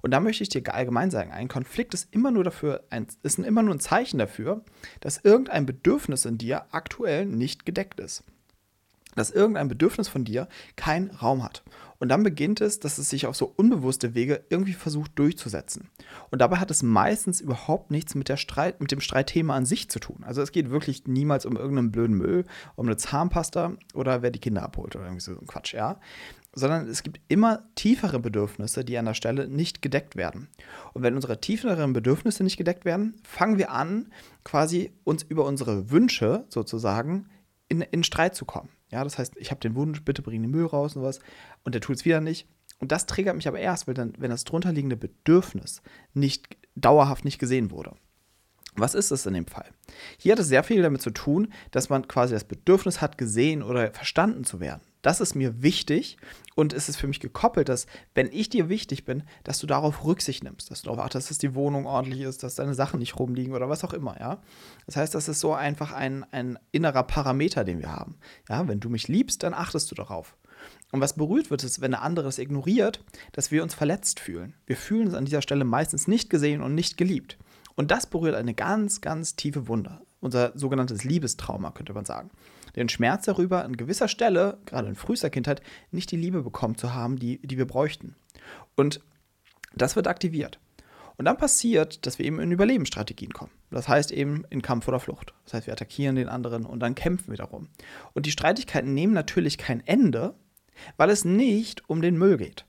Und 0.01 0.11
da 0.11 0.19
möchte 0.19 0.43
ich 0.43 0.49
dir 0.49 0.73
allgemein 0.73 1.11
sagen, 1.11 1.31
ein 1.31 1.47
Konflikt 1.47 1.93
ist 1.93 2.07
immer 2.11 2.31
nur 2.31 2.43
dafür, 2.43 2.83
ein, 2.89 3.07
ist 3.21 3.37
immer 3.37 3.61
nur 3.61 3.75
ein 3.75 3.79
Zeichen 3.79 4.17
dafür, 4.17 4.63
dass 4.99 5.19
irgendein 5.23 5.65
Bedürfnis 5.65 6.25
in 6.25 6.37
dir 6.37 6.65
aktuell 6.71 7.25
nicht 7.25 7.65
gedeckt 7.65 7.99
ist. 7.99 8.23
Dass 9.15 9.31
irgendein 9.31 9.67
Bedürfnis 9.67 10.07
von 10.07 10.25
dir 10.25 10.47
keinen 10.75 11.11
Raum 11.11 11.43
hat. 11.43 11.63
Und 12.03 12.09
dann 12.09 12.23
beginnt 12.23 12.59
es, 12.59 12.81
dass 12.81 12.97
es 12.97 13.09
sich 13.09 13.27
auf 13.27 13.37
so 13.37 13.53
unbewusste 13.55 14.13
Wege 14.13 14.43
irgendwie 14.49 14.73
versucht 14.73 15.17
durchzusetzen. 15.17 15.89
Und 16.31 16.41
dabei 16.41 16.57
hat 16.57 16.69
es 16.69 16.83
meistens 16.83 17.39
überhaupt 17.39 17.91
nichts 17.91 18.13
mit, 18.13 18.27
der 18.27 18.35
Streit, 18.35 18.81
mit 18.81 18.91
dem 18.91 18.99
Streitthema 18.99 19.55
an 19.55 19.65
sich 19.65 19.89
zu 19.89 19.99
tun. 19.99 20.25
Also 20.25 20.41
es 20.41 20.51
geht 20.51 20.69
wirklich 20.69 21.07
niemals 21.07 21.45
um 21.45 21.55
irgendeinen 21.55 21.93
blöden 21.93 22.17
Müll, 22.17 22.43
um 22.75 22.87
eine 22.87 22.97
Zahnpasta 22.97 23.77
oder 23.93 24.21
wer 24.21 24.31
die 24.31 24.39
Kinder 24.39 24.63
abholt 24.63 24.97
oder 24.97 25.05
irgendwie 25.05 25.21
so 25.21 25.31
ein 25.31 25.47
Quatsch, 25.47 25.73
ja. 25.73 26.01
Sondern 26.51 26.89
es 26.89 27.03
gibt 27.03 27.21
immer 27.29 27.63
tiefere 27.75 28.19
Bedürfnisse, 28.19 28.83
die 28.83 28.97
an 28.97 29.05
der 29.05 29.13
Stelle 29.13 29.47
nicht 29.47 29.81
gedeckt 29.81 30.17
werden. 30.17 30.49
Und 30.91 31.03
wenn 31.03 31.15
unsere 31.15 31.39
tieferen 31.39 31.93
Bedürfnisse 31.93 32.43
nicht 32.43 32.57
gedeckt 32.57 32.83
werden, 32.83 33.15
fangen 33.23 33.57
wir 33.57 33.71
an, 33.71 34.11
quasi 34.43 34.91
uns 35.05 35.23
über 35.23 35.45
unsere 35.45 35.89
Wünsche 35.89 36.43
sozusagen 36.49 37.29
in, 37.69 37.79
in 37.79 38.03
Streit 38.03 38.35
zu 38.35 38.43
kommen. 38.43 38.67
Ja, 38.93 39.03
das 39.03 39.17
heißt, 39.17 39.33
ich 39.37 39.49
habe 39.49 39.59
den 39.59 39.73
Wunsch, 39.73 40.03
bitte 40.05 40.21
bring 40.21 40.43
den 40.43 40.51
Müll 40.51 40.67
raus 40.67 40.95
und 40.95 41.01
was, 41.01 41.19
und 41.63 41.73
der 41.73 41.81
tut 41.81 41.95
es 41.95 42.05
wieder 42.05 42.21
nicht. 42.21 42.47
Und 42.77 42.91
das 42.91 43.07
triggert 43.07 43.35
mich 43.35 43.47
aber 43.47 43.59
erst, 43.59 43.87
weil 43.87 43.95
dann, 43.95 44.13
wenn 44.19 44.29
das 44.29 44.43
drunterliegende 44.43 44.95
Bedürfnis 44.95 45.81
nicht 46.13 46.55
dauerhaft 46.75 47.25
nicht 47.25 47.39
gesehen 47.39 47.71
wurde. 47.71 47.95
Was 48.75 48.95
ist 48.95 49.11
es 49.11 49.25
in 49.25 49.33
dem 49.33 49.47
Fall? 49.47 49.69
Hier 50.17 50.31
hat 50.31 50.39
es 50.39 50.47
sehr 50.47 50.63
viel 50.63 50.81
damit 50.81 51.01
zu 51.01 51.11
tun, 51.11 51.53
dass 51.71 51.89
man 51.89 52.07
quasi 52.07 52.33
das 52.33 52.43
Bedürfnis 52.43 53.01
hat, 53.01 53.17
gesehen 53.17 53.61
oder 53.61 53.91
verstanden 53.91 54.43
zu 54.43 54.59
werden. 54.59 54.81
Das 55.03 55.19
ist 55.19 55.35
mir 55.35 55.61
wichtig 55.61 56.17
und 56.55 56.71
es 56.71 56.87
ist 56.87 56.95
für 56.95 57.07
mich 57.07 57.19
gekoppelt, 57.19 57.67
dass, 57.67 57.87
wenn 58.15 58.31
ich 58.31 58.49
dir 58.49 58.69
wichtig 58.69 59.03
bin, 59.03 59.23
dass 59.43 59.59
du 59.59 59.67
darauf 59.67 60.05
Rücksicht 60.05 60.45
nimmst, 60.45 60.71
dass 60.71 60.81
du 60.81 60.85
darauf 60.85 61.03
achtest, 61.03 61.29
dass 61.29 61.37
die 61.37 61.55
Wohnung 61.55 61.85
ordentlich 61.85 62.21
ist, 62.21 62.41
dass 62.41 62.55
deine 62.55 62.73
Sachen 62.73 62.99
nicht 62.99 63.19
rumliegen 63.19 63.53
oder 63.53 63.67
was 63.67 63.83
auch 63.83 63.93
immer, 63.93 64.17
ja. 64.19 64.41
Das 64.85 64.95
heißt, 64.95 65.13
das 65.13 65.27
ist 65.27 65.41
so 65.41 65.53
einfach 65.53 65.91
ein, 65.91 66.25
ein 66.31 66.57
innerer 66.71 67.03
Parameter, 67.03 67.65
den 67.65 67.79
wir 67.79 67.91
haben. 67.91 68.15
Ja, 68.49 68.65
wenn 68.67 68.79
du 68.79 68.89
mich 68.89 69.09
liebst, 69.09 69.43
dann 69.43 69.53
achtest 69.53 69.91
du 69.91 69.95
darauf. 69.95 70.37
Und 70.93 71.01
was 71.01 71.15
berührt 71.15 71.51
wird, 71.51 71.63
ist, 71.63 71.81
wenn 71.81 71.91
der 71.91 72.01
andere 72.01 72.25
das 72.25 72.37
ignoriert, 72.37 73.03
dass 73.33 73.51
wir 73.51 73.61
uns 73.63 73.73
verletzt 73.73 74.21
fühlen. 74.21 74.53
Wir 74.65 74.77
fühlen 74.77 75.07
uns 75.07 75.15
an 75.15 75.25
dieser 75.25 75.41
Stelle 75.41 75.65
meistens 75.65 76.07
nicht 76.07 76.29
gesehen 76.29 76.61
und 76.61 76.75
nicht 76.75 76.95
geliebt. 76.95 77.37
Und 77.75 77.91
das 77.91 78.05
berührt 78.07 78.35
eine 78.35 78.53
ganz, 78.53 79.01
ganz 79.01 79.35
tiefe 79.35 79.67
Wunde. 79.67 79.99
Unser 80.19 80.57
sogenanntes 80.57 81.03
Liebestrauma, 81.03 81.71
könnte 81.71 81.93
man 81.93 82.05
sagen 82.05 82.29
den 82.75 82.89
Schmerz 82.89 83.25
darüber, 83.25 83.63
an 83.63 83.77
gewisser 83.77 84.07
Stelle, 84.07 84.57
gerade 84.65 84.87
in 84.87 84.95
frühester 84.95 85.29
Kindheit, 85.29 85.61
nicht 85.91 86.11
die 86.11 86.17
Liebe 86.17 86.41
bekommen 86.41 86.77
zu 86.77 86.93
haben, 86.93 87.17
die, 87.17 87.39
die 87.39 87.57
wir 87.57 87.67
bräuchten. 87.67 88.15
Und 88.75 89.01
das 89.75 89.95
wird 89.95 90.07
aktiviert. 90.07 90.59
Und 91.15 91.25
dann 91.25 91.37
passiert, 91.37 92.05
dass 92.05 92.17
wir 92.17 92.25
eben 92.25 92.39
in 92.39 92.51
Überlebensstrategien 92.51 93.33
kommen. 93.33 93.51
Das 93.69 93.87
heißt 93.87 94.11
eben 94.11 94.45
in 94.49 94.63
Kampf 94.63 94.87
oder 94.87 94.99
Flucht. 94.99 95.33
Das 95.45 95.53
heißt, 95.53 95.67
wir 95.67 95.73
attackieren 95.73 96.15
den 96.15 96.27
anderen 96.27 96.65
und 96.65 96.79
dann 96.79 96.95
kämpfen 96.95 97.29
wir 97.29 97.37
darum. 97.37 97.69
Und 98.13 98.25
die 98.25 98.31
Streitigkeiten 98.31 98.93
nehmen 98.93 99.13
natürlich 99.13 99.59
kein 99.59 99.85
Ende, 99.85 100.33
weil 100.97 101.11
es 101.11 101.23
nicht 101.23 101.87
um 101.87 102.01
den 102.01 102.17
Müll 102.17 102.37
geht, 102.37 102.65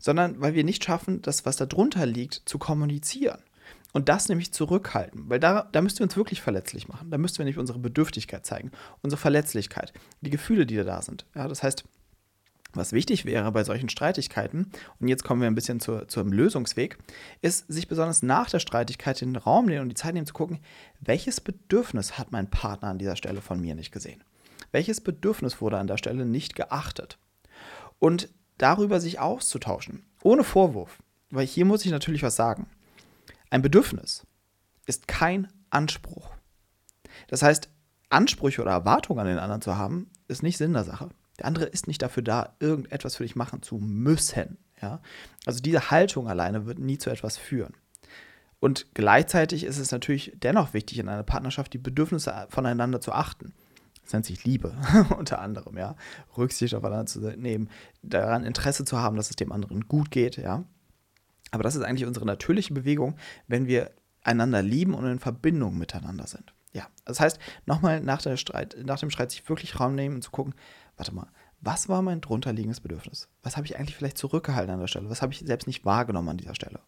sondern 0.00 0.40
weil 0.40 0.54
wir 0.54 0.64
nicht 0.64 0.82
schaffen, 0.82 1.22
das, 1.22 1.46
was 1.46 1.54
da 1.56 1.66
drunter 1.66 2.04
liegt, 2.04 2.42
zu 2.46 2.58
kommunizieren. 2.58 3.38
Und 3.94 4.08
das 4.08 4.28
nämlich 4.28 4.52
zurückhalten, 4.52 5.30
weil 5.30 5.38
da, 5.38 5.68
da 5.70 5.80
müssten 5.80 6.00
wir 6.00 6.04
uns 6.04 6.16
wirklich 6.16 6.42
verletzlich 6.42 6.88
machen. 6.88 7.12
Da 7.12 7.16
müssten 7.16 7.38
wir 7.38 7.44
nämlich 7.44 7.60
unsere 7.60 7.78
Bedürftigkeit 7.78 8.44
zeigen, 8.44 8.72
unsere 9.02 9.20
Verletzlichkeit, 9.20 9.92
die 10.20 10.30
Gefühle, 10.30 10.66
die 10.66 10.74
da 10.74 11.00
sind. 11.00 11.26
Ja, 11.36 11.46
das 11.46 11.62
heißt, 11.62 11.84
was 12.72 12.92
wichtig 12.92 13.24
wäre 13.24 13.52
bei 13.52 13.62
solchen 13.62 13.88
Streitigkeiten, 13.88 14.72
und 14.98 15.06
jetzt 15.06 15.22
kommen 15.22 15.40
wir 15.40 15.46
ein 15.46 15.54
bisschen 15.54 15.78
zu, 15.78 16.08
zum 16.08 16.32
Lösungsweg, 16.32 16.98
ist, 17.40 17.72
sich 17.72 17.86
besonders 17.86 18.24
nach 18.24 18.50
der 18.50 18.58
Streitigkeit 18.58 19.20
den 19.20 19.36
Raum 19.36 19.66
nehmen 19.66 19.82
und 19.82 19.90
die 19.90 19.94
Zeit 19.94 20.14
nehmen 20.14 20.26
zu 20.26 20.34
gucken, 20.34 20.58
welches 21.00 21.40
Bedürfnis 21.40 22.18
hat 22.18 22.32
mein 22.32 22.50
Partner 22.50 22.88
an 22.88 22.98
dieser 22.98 23.14
Stelle 23.14 23.42
von 23.42 23.60
mir 23.60 23.76
nicht 23.76 23.92
gesehen? 23.92 24.24
Welches 24.72 25.00
Bedürfnis 25.00 25.60
wurde 25.60 25.78
an 25.78 25.86
der 25.86 25.98
Stelle 25.98 26.26
nicht 26.26 26.56
geachtet? 26.56 27.16
Und 28.00 28.28
darüber 28.58 28.98
sich 28.98 29.20
auszutauschen. 29.20 30.04
Ohne 30.24 30.42
Vorwurf. 30.42 30.98
Weil 31.30 31.46
hier 31.46 31.64
muss 31.64 31.84
ich 31.84 31.92
natürlich 31.92 32.24
was 32.24 32.34
sagen. 32.34 32.66
Ein 33.54 33.62
Bedürfnis 33.62 34.26
ist 34.84 35.06
kein 35.06 35.46
Anspruch. 35.70 36.28
Das 37.28 37.44
heißt, 37.44 37.68
Ansprüche 38.10 38.60
oder 38.60 38.72
Erwartungen 38.72 39.20
an 39.20 39.28
den 39.28 39.38
anderen 39.38 39.62
zu 39.62 39.78
haben, 39.78 40.10
ist 40.26 40.42
nicht 40.42 40.56
Sinn 40.56 40.72
der 40.72 40.82
Sache. 40.82 41.10
Der 41.38 41.46
andere 41.46 41.66
ist 41.66 41.86
nicht 41.86 42.02
dafür 42.02 42.24
da, 42.24 42.56
irgendetwas 42.58 43.14
für 43.14 43.22
dich 43.22 43.36
machen 43.36 43.62
zu 43.62 43.76
müssen. 43.76 44.58
Ja? 44.82 45.00
Also 45.46 45.60
diese 45.60 45.92
Haltung 45.92 46.26
alleine 46.26 46.66
wird 46.66 46.80
nie 46.80 46.98
zu 46.98 47.10
etwas 47.10 47.36
führen. 47.38 47.74
Und 48.58 48.92
gleichzeitig 48.92 49.62
ist 49.62 49.78
es 49.78 49.92
natürlich 49.92 50.32
dennoch 50.34 50.74
wichtig, 50.74 50.98
in 50.98 51.08
einer 51.08 51.22
Partnerschaft 51.22 51.72
die 51.74 51.78
Bedürfnisse 51.78 52.48
voneinander 52.50 53.00
zu 53.00 53.12
achten. 53.12 53.54
Das 54.02 54.12
nennt 54.14 54.26
sich 54.26 54.42
Liebe, 54.42 54.74
unter 55.16 55.38
anderem, 55.38 55.78
ja. 55.78 55.94
Rücksicht 56.36 56.74
aufeinander 56.74 57.06
zu 57.06 57.20
nehmen, 57.20 57.70
daran 58.02 58.42
Interesse 58.42 58.84
zu 58.84 58.98
haben, 58.98 59.16
dass 59.16 59.30
es 59.30 59.36
dem 59.36 59.52
anderen 59.52 59.86
gut 59.86 60.10
geht, 60.10 60.38
ja. 60.38 60.64
Aber 61.54 61.62
das 61.62 61.76
ist 61.76 61.82
eigentlich 61.82 62.04
unsere 62.04 62.26
natürliche 62.26 62.74
Bewegung, 62.74 63.14
wenn 63.46 63.68
wir 63.68 63.92
einander 64.22 64.60
lieben 64.60 64.92
und 64.92 65.06
in 65.06 65.20
Verbindung 65.20 65.78
miteinander 65.78 66.26
sind. 66.26 66.52
Ja, 66.72 66.88
das 67.04 67.20
heißt, 67.20 67.38
nochmal 67.64 68.00
nach, 68.00 68.24
nach 68.24 68.98
dem 68.98 69.10
Streit 69.10 69.30
sich 69.30 69.48
wirklich 69.48 69.78
Raum 69.78 69.94
nehmen 69.94 70.16
und 70.16 70.22
zu 70.22 70.32
gucken, 70.32 70.54
warte 70.96 71.14
mal, 71.14 71.28
was 71.60 71.88
war 71.88 72.02
mein 72.02 72.20
drunterliegendes 72.20 72.80
Bedürfnis? 72.80 73.28
Was 73.44 73.56
habe 73.56 73.66
ich 73.66 73.78
eigentlich 73.78 73.94
vielleicht 73.94 74.18
zurückgehalten 74.18 74.74
an 74.74 74.80
der 74.80 74.88
Stelle? 74.88 75.08
Was 75.08 75.22
habe 75.22 75.32
ich 75.32 75.44
selbst 75.46 75.68
nicht 75.68 75.84
wahrgenommen 75.84 76.30
an 76.30 76.38
dieser 76.38 76.56
Stelle? 76.56 76.80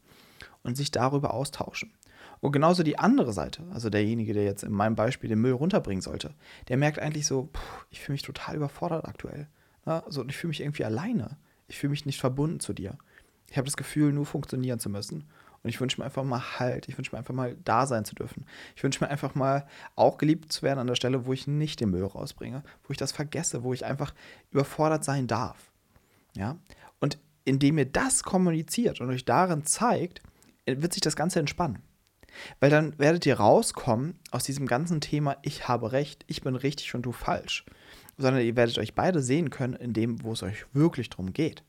Und 0.64 0.76
sich 0.76 0.90
darüber 0.90 1.32
austauschen. 1.32 1.92
Und 2.40 2.50
genauso 2.50 2.82
die 2.82 2.98
andere 2.98 3.32
Seite, 3.32 3.62
also 3.72 3.88
derjenige, 3.88 4.34
der 4.34 4.42
jetzt 4.42 4.64
in 4.64 4.72
meinem 4.72 4.96
Beispiel 4.96 5.30
den 5.30 5.40
Müll 5.40 5.52
runterbringen 5.52 6.02
sollte, 6.02 6.34
der 6.66 6.76
merkt 6.76 6.98
eigentlich 6.98 7.26
so, 7.26 7.50
pff, 7.54 7.86
ich 7.90 8.00
fühle 8.00 8.14
mich 8.14 8.22
total 8.22 8.56
überfordert 8.56 9.04
aktuell. 9.04 9.46
Ja, 9.86 10.00
also 10.00 10.26
ich 10.26 10.36
fühle 10.36 10.48
mich 10.48 10.60
irgendwie 10.60 10.84
alleine. 10.84 11.38
Ich 11.68 11.78
fühle 11.78 11.92
mich 11.92 12.04
nicht 12.04 12.18
verbunden 12.18 12.58
zu 12.58 12.72
dir. 12.72 12.98
Ich 13.50 13.56
habe 13.56 13.66
das 13.66 13.76
Gefühl, 13.76 14.12
nur 14.12 14.26
funktionieren 14.26 14.78
zu 14.78 14.90
müssen. 14.90 15.24
Und 15.66 15.70
ich 15.70 15.80
wünsche 15.80 16.00
mir 16.00 16.04
einfach 16.04 16.22
mal 16.22 16.60
Halt. 16.60 16.88
Ich 16.88 16.96
wünsche 16.96 17.12
mir 17.12 17.18
einfach 17.18 17.34
mal 17.34 17.56
da 17.64 17.86
sein 17.86 18.04
zu 18.04 18.14
dürfen. 18.14 18.46
Ich 18.76 18.84
wünsche 18.84 19.02
mir 19.02 19.10
einfach 19.10 19.34
mal 19.34 19.66
auch 19.96 20.16
geliebt 20.16 20.52
zu 20.52 20.62
werden 20.62 20.78
an 20.78 20.86
der 20.86 20.94
Stelle, 20.94 21.26
wo 21.26 21.32
ich 21.32 21.48
nicht 21.48 21.80
den 21.80 21.90
Müll 21.90 22.04
rausbringe, 22.04 22.62
wo 22.84 22.92
ich 22.92 22.96
das 22.96 23.10
vergesse, 23.10 23.64
wo 23.64 23.72
ich 23.72 23.84
einfach 23.84 24.14
überfordert 24.52 25.02
sein 25.02 25.26
darf. 25.26 25.72
Ja? 26.36 26.56
Und 27.00 27.18
indem 27.44 27.78
ihr 27.78 27.86
das 27.86 28.22
kommuniziert 28.22 29.00
und 29.00 29.10
euch 29.10 29.24
darin 29.24 29.64
zeigt, 29.64 30.22
wird 30.66 30.92
sich 30.92 31.02
das 31.02 31.16
Ganze 31.16 31.40
entspannen. 31.40 31.82
Weil 32.60 32.70
dann 32.70 32.96
werdet 32.98 33.26
ihr 33.26 33.38
rauskommen 33.38 34.18
aus 34.30 34.44
diesem 34.44 34.66
ganzen 34.66 35.00
Thema, 35.00 35.36
ich 35.42 35.66
habe 35.66 35.90
recht, 35.90 36.24
ich 36.28 36.42
bin 36.42 36.54
richtig 36.54 36.94
und 36.94 37.02
du 37.02 37.10
falsch. 37.12 37.64
Sondern 38.18 38.44
ihr 38.44 38.54
werdet 38.54 38.78
euch 38.78 38.94
beide 38.94 39.20
sehen 39.20 39.50
können 39.50 39.74
in 39.74 39.92
dem, 39.92 40.22
wo 40.22 40.32
es 40.32 40.44
euch 40.44 40.64
wirklich 40.72 41.10
darum 41.10 41.32
geht 41.32 41.64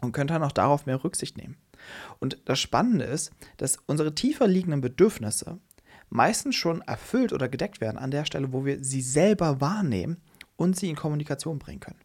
und 0.00 0.12
könnt 0.12 0.30
dann 0.30 0.42
auch 0.42 0.52
darauf 0.52 0.86
mehr 0.86 1.02
Rücksicht 1.02 1.36
nehmen. 1.36 1.56
Und 2.18 2.38
das 2.44 2.60
Spannende 2.60 3.04
ist, 3.04 3.30
dass 3.56 3.78
unsere 3.86 4.14
tiefer 4.14 4.46
liegenden 4.46 4.80
Bedürfnisse 4.80 5.58
meistens 6.08 6.54
schon 6.54 6.82
erfüllt 6.82 7.32
oder 7.32 7.48
gedeckt 7.48 7.80
werden 7.80 7.98
an 7.98 8.10
der 8.10 8.24
Stelle, 8.24 8.52
wo 8.52 8.64
wir 8.64 8.82
sie 8.82 9.02
selber 9.02 9.60
wahrnehmen 9.60 10.18
und 10.56 10.76
sie 10.76 10.88
in 10.88 10.96
Kommunikation 10.96 11.58
bringen 11.58 11.80
können. 11.80 12.00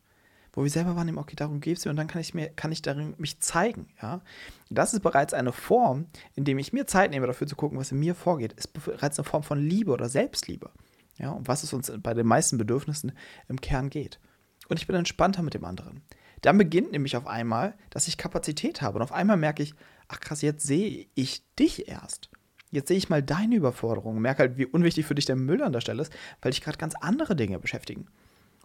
Wo 0.54 0.64
wir 0.64 0.70
selber 0.70 0.98
wahrnehmen, 0.98 1.18
okay, 1.18 1.36
darum 1.38 1.62
geht 1.62 1.78
es 1.78 1.86
mir 1.86 1.92
und 1.92 1.98
dann 1.98 2.08
kann 2.08 2.20
ich, 2.20 2.34
mir, 2.34 2.50
kann 2.50 2.74
ich 2.74 2.82
darin 2.82 3.14
mich 3.18 3.40
zeigen. 3.40 3.88
Ja? 4.02 4.22
Das 4.70 4.94
ist 4.94 5.02
bereits 5.02 5.34
eine 5.34 5.54
Form, 5.54 6.08
in 6.36 6.44
dem 6.44 6.60
ich 6.60 6.74
mir 6.74 6.88
Zeit 6.88 7.12
nehme, 7.12 7.28
dafür 7.28 7.48
zu 7.48 7.56
gucken, 7.56 7.80
was 7.80 7.92
in 7.92 8.00
mir 8.00 8.16
vorgeht, 8.16 8.54
ist 8.54 8.74
bereits 8.74 9.18
eine 9.18 9.26
Form 9.26 9.44
von 9.44 9.60
Liebe 9.60 9.92
oder 9.92 10.10
Selbstliebe. 10.10 10.70
Ja? 11.18 11.32
Und 11.32 11.48
was 11.48 11.64
es 11.64 11.72
uns 11.72 11.92
bei 12.00 12.14
den 12.14 12.28
meisten 12.28 12.58
Bedürfnissen 12.58 13.14
im 13.48 13.62
Kern 13.62 13.90
geht. 13.90 14.20
Und 14.68 14.78
ich 14.78 14.88
bin 14.88 14.96
entspannter 14.96 15.42
mit 15.42 15.54
dem 15.54 15.64
anderen. 15.64 16.02
Dann 16.42 16.58
beginnt 16.58 16.92
nämlich 16.92 17.16
auf 17.16 17.28
einmal, 17.28 17.76
dass 17.90 18.08
ich 18.08 18.18
Kapazität 18.18 18.82
habe. 18.82 18.98
Und 18.98 19.04
auf 19.04 19.12
einmal 19.12 19.38
merke 19.38 19.64
ich, 19.64 19.74
ach 20.08 20.20
krass, 20.20 20.42
jetzt 20.42 20.66
sehe 20.66 21.08
ich 21.14 21.44
dich 21.56 21.88
erst. 21.88 22.30
Jetzt 22.72 22.88
sehe 22.88 22.98
ich 22.98 23.10
mal 23.10 23.22
deine 23.22 23.56
Überforderung. 23.56 24.20
Merke 24.20 24.40
halt, 24.40 24.58
wie 24.58 24.66
unwichtig 24.66 25.06
für 25.06 25.16
dich 25.16 25.26
der 25.26 25.36
Müll 25.36 25.62
an 25.62 25.74
der 25.74 25.82
Stelle 25.82 26.02
ist, 26.02 26.14
weil 26.42 26.52
dich 26.52 26.62
gerade 26.62 26.78
ganz 26.78 26.96
andere 27.00 27.36
Dinge 27.36 27.60
beschäftigen. 27.60 28.08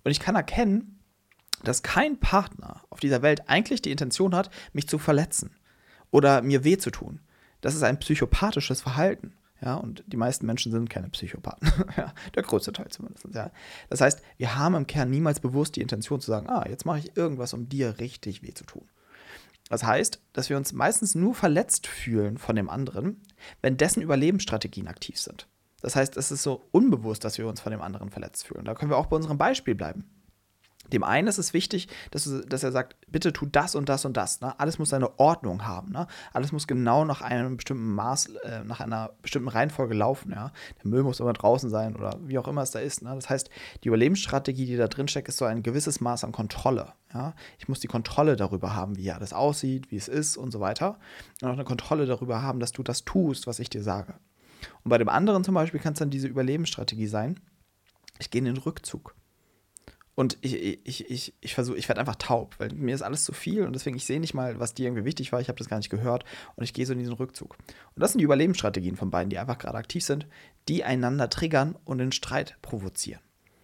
Und 0.04 0.10
ich 0.10 0.20
kann 0.20 0.36
erkennen, 0.36 1.00
dass 1.64 1.82
kein 1.82 2.18
Partner 2.20 2.82
auf 2.90 3.00
dieser 3.00 3.22
Welt 3.22 3.48
eigentlich 3.48 3.82
die 3.82 3.90
Intention 3.90 4.34
hat, 4.34 4.50
mich 4.72 4.88
zu 4.88 4.98
verletzen 4.98 5.56
oder 6.10 6.42
mir 6.42 6.64
weh 6.64 6.78
zu 6.78 6.90
tun. 6.90 7.20
Das 7.60 7.74
ist 7.74 7.82
ein 7.82 7.98
psychopathisches 7.98 8.80
Verhalten. 8.80 9.34
Ja, 9.62 9.76
und 9.76 10.04
die 10.06 10.16
meisten 10.16 10.44
Menschen 10.46 10.70
sind 10.70 10.90
keine 10.90 11.08
Psychopathen. 11.08 11.72
ja, 11.96 12.12
der 12.34 12.42
größte 12.42 12.72
Teil 12.72 12.88
zumindest. 12.88 13.26
Ja. 13.32 13.50
Das 13.88 14.00
heißt, 14.00 14.20
wir 14.36 14.56
haben 14.56 14.74
im 14.74 14.86
Kern 14.86 15.10
niemals 15.10 15.40
bewusst 15.40 15.76
die 15.76 15.82
Intention 15.82 16.20
zu 16.20 16.30
sagen, 16.30 16.48
ah, 16.48 16.66
jetzt 16.68 16.84
mache 16.84 16.98
ich 16.98 17.16
irgendwas, 17.16 17.54
um 17.54 17.68
dir 17.68 17.98
richtig 17.98 18.42
weh 18.42 18.52
zu 18.52 18.64
tun. 18.64 18.86
Das 19.68 19.82
heißt, 19.84 20.20
dass 20.32 20.48
wir 20.50 20.56
uns 20.56 20.72
meistens 20.72 21.14
nur 21.14 21.34
verletzt 21.34 21.86
fühlen 21.86 22.38
von 22.38 22.54
dem 22.54 22.70
anderen, 22.70 23.20
wenn 23.62 23.76
dessen 23.76 24.02
Überlebensstrategien 24.02 24.88
aktiv 24.88 25.18
sind. 25.18 25.48
Das 25.82 25.96
heißt, 25.96 26.16
es 26.16 26.30
ist 26.30 26.42
so 26.42 26.68
unbewusst, 26.70 27.24
dass 27.24 27.38
wir 27.38 27.48
uns 27.48 27.60
von 27.60 27.72
dem 27.72 27.82
anderen 27.82 28.10
verletzt 28.10 28.46
fühlen. 28.46 28.64
Da 28.64 28.74
können 28.74 28.90
wir 28.90 28.96
auch 28.96 29.06
bei 29.06 29.16
unserem 29.16 29.38
Beispiel 29.38 29.74
bleiben. 29.74 30.04
Dem 30.92 31.04
einen 31.04 31.28
ist 31.28 31.38
es 31.38 31.52
wichtig, 31.52 31.88
dass, 32.10 32.30
dass, 32.46 32.62
er 32.62 32.72
sagt, 32.72 32.96
bitte 33.08 33.32
tu 33.32 33.46
das 33.46 33.74
und 33.74 33.88
das 33.88 34.04
und 34.04 34.16
das. 34.16 34.40
Ne? 34.40 34.58
Alles 34.58 34.78
muss 34.78 34.90
seine 34.90 35.18
Ordnung 35.18 35.66
haben. 35.66 35.92
Ne? 35.92 36.06
Alles 36.32 36.52
muss 36.52 36.66
genau 36.66 37.04
nach 37.04 37.20
einem 37.20 37.56
bestimmten 37.56 37.94
Maß, 37.94 38.26
äh, 38.44 38.64
nach 38.64 38.80
einer 38.80 39.10
bestimmten 39.22 39.48
Reihenfolge 39.48 39.94
laufen. 39.94 40.32
Ja? 40.32 40.52
Der 40.82 40.90
Müll 40.90 41.02
muss 41.02 41.20
immer 41.20 41.32
draußen 41.32 41.70
sein 41.70 41.96
oder 41.96 42.16
wie 42.22 42.38
auch 42.38 42.48
immer 42.48 42.62
es 42.62 42.70
da 42.70 42.78
ist. 42.78 43.02
Ne? 43.02 43.14
Das 43.14 43.28
heißt, 43.30 43.50
die 43.84 43.88
Überlebensstrategie, 43.88 44.66
die 44.66 44.76
da 44.76 44.88
drin 44.88 45.08
steckt, 45.08 45.28
ist 45.28 45.38
so 45.38 45.44
ein 45.44 45.62
gewisses 45.62 46.00
Maß 46.00 46.24
an 46.24 46.32
Kontrolle. 46.32 46.92
Ja? 47.12 47.34
Ich 47.58 47.68
muss 47.68 47.80
die 47.80 47.88
Kontrolle 47.88 48.36
darüber 48.36 48.74
haben, 48.74 48.96
wie 48.96 49.10
alles 49.10 49.32
aussieht, 49.32 49.90
wie 49.90 49.96
es 49.96 50.08
ist 50.08 50.36
und 50.36 50.50
so 50.50 50.60
weiter. 50.60 50.98
Und 51.42 51.48
auch 51.48 51.54
eine 51.54 51.64
Kontrolle 51.64 52.06
darüber 52.06 52.42
haben, 52.42 52.60
dass 52.60 52.72
du 52.72 52.82
das 52.82 53.04
tust, 53.04 53.46
was 53.46 53.58
ich 53.58 53.70
dir 53.70 53.82
sage. 53.82 54.14
Und 54.84 54.90
bei 54.90 54.98
dem 54.98 55.08
anderen 55.08 55.44
zum 55.44 55.54
Beispiel 55.54 55.80
kann 55.80 55.92
es 55.92 55.98
dann 55.98 56.10
diese 56.10 56.28
Überlebensstrategie 56.28 57.06
sein, 57.06 57.40
ich 58.18 58.30
gehe 58.30 58.38
in 58.38 58.46
den 58.46 58.56
Rückzug. 58.56 59.14
Und 60.16 60.38
ich, 60.40 60.54
ich, 60.86 61.10
ich, 61.10 61.34
ich 61.42 61.54
versuche, 61.54 61.76
ich 61.76 61.88
werde 61.88 62.00
einfach 62.00 62.16
taub, 62.16 62.54
weil 62.58 62.72
mir 62.72 62.94
ist 62.94 63.02
alles 63.02 63.22
zu 63.24 63.34
viel 63.34 63.66
und 63.66 63.74
deswegen, 63.74 63.96
ich 63.96 64.06
sehe 64.06 64.18
nicht 64.18 64.32
mal, 64.32 64.58
was 64.58 64.72
dir 64.72 64.86
irgendwie 64.86 65.04
wichtig 65.04 65.30
war, 65.30 65.42
ich 65.42 65.48
habe 65.48 65.58
das 65.58 65.68
gar 65.68 65.76
nicht 65.76 65.90
gehört 65.90 66.24
und 66.56 66.64
ich 66.64 66.72
gehe 66.72 66.86
so 66.86 66.94
in 66.94 66.98
diesen 66.98 67.12
Rückzug. 67.12 67.58
Und 67.94 68.00
das 68.00 68.12
sind 68.12 68.20
die 68.20 68.24
Überlebensstrategien 68.24 68.96
von 68.96 69.10
beiden, 69.10 69.28
die 69.28 69.38
einfach 69.38 69.58
gerade 69.58 69.76
aktiv 69.76 70.02
sind, 70.02 70.26
die 70.68 70.84
einander 70.84 71.28
triggern 71.28 71.76
und 71.84 71.98
den 71.98 72.12
Streit 72.12 72.56
provozieren. 72.62 73.20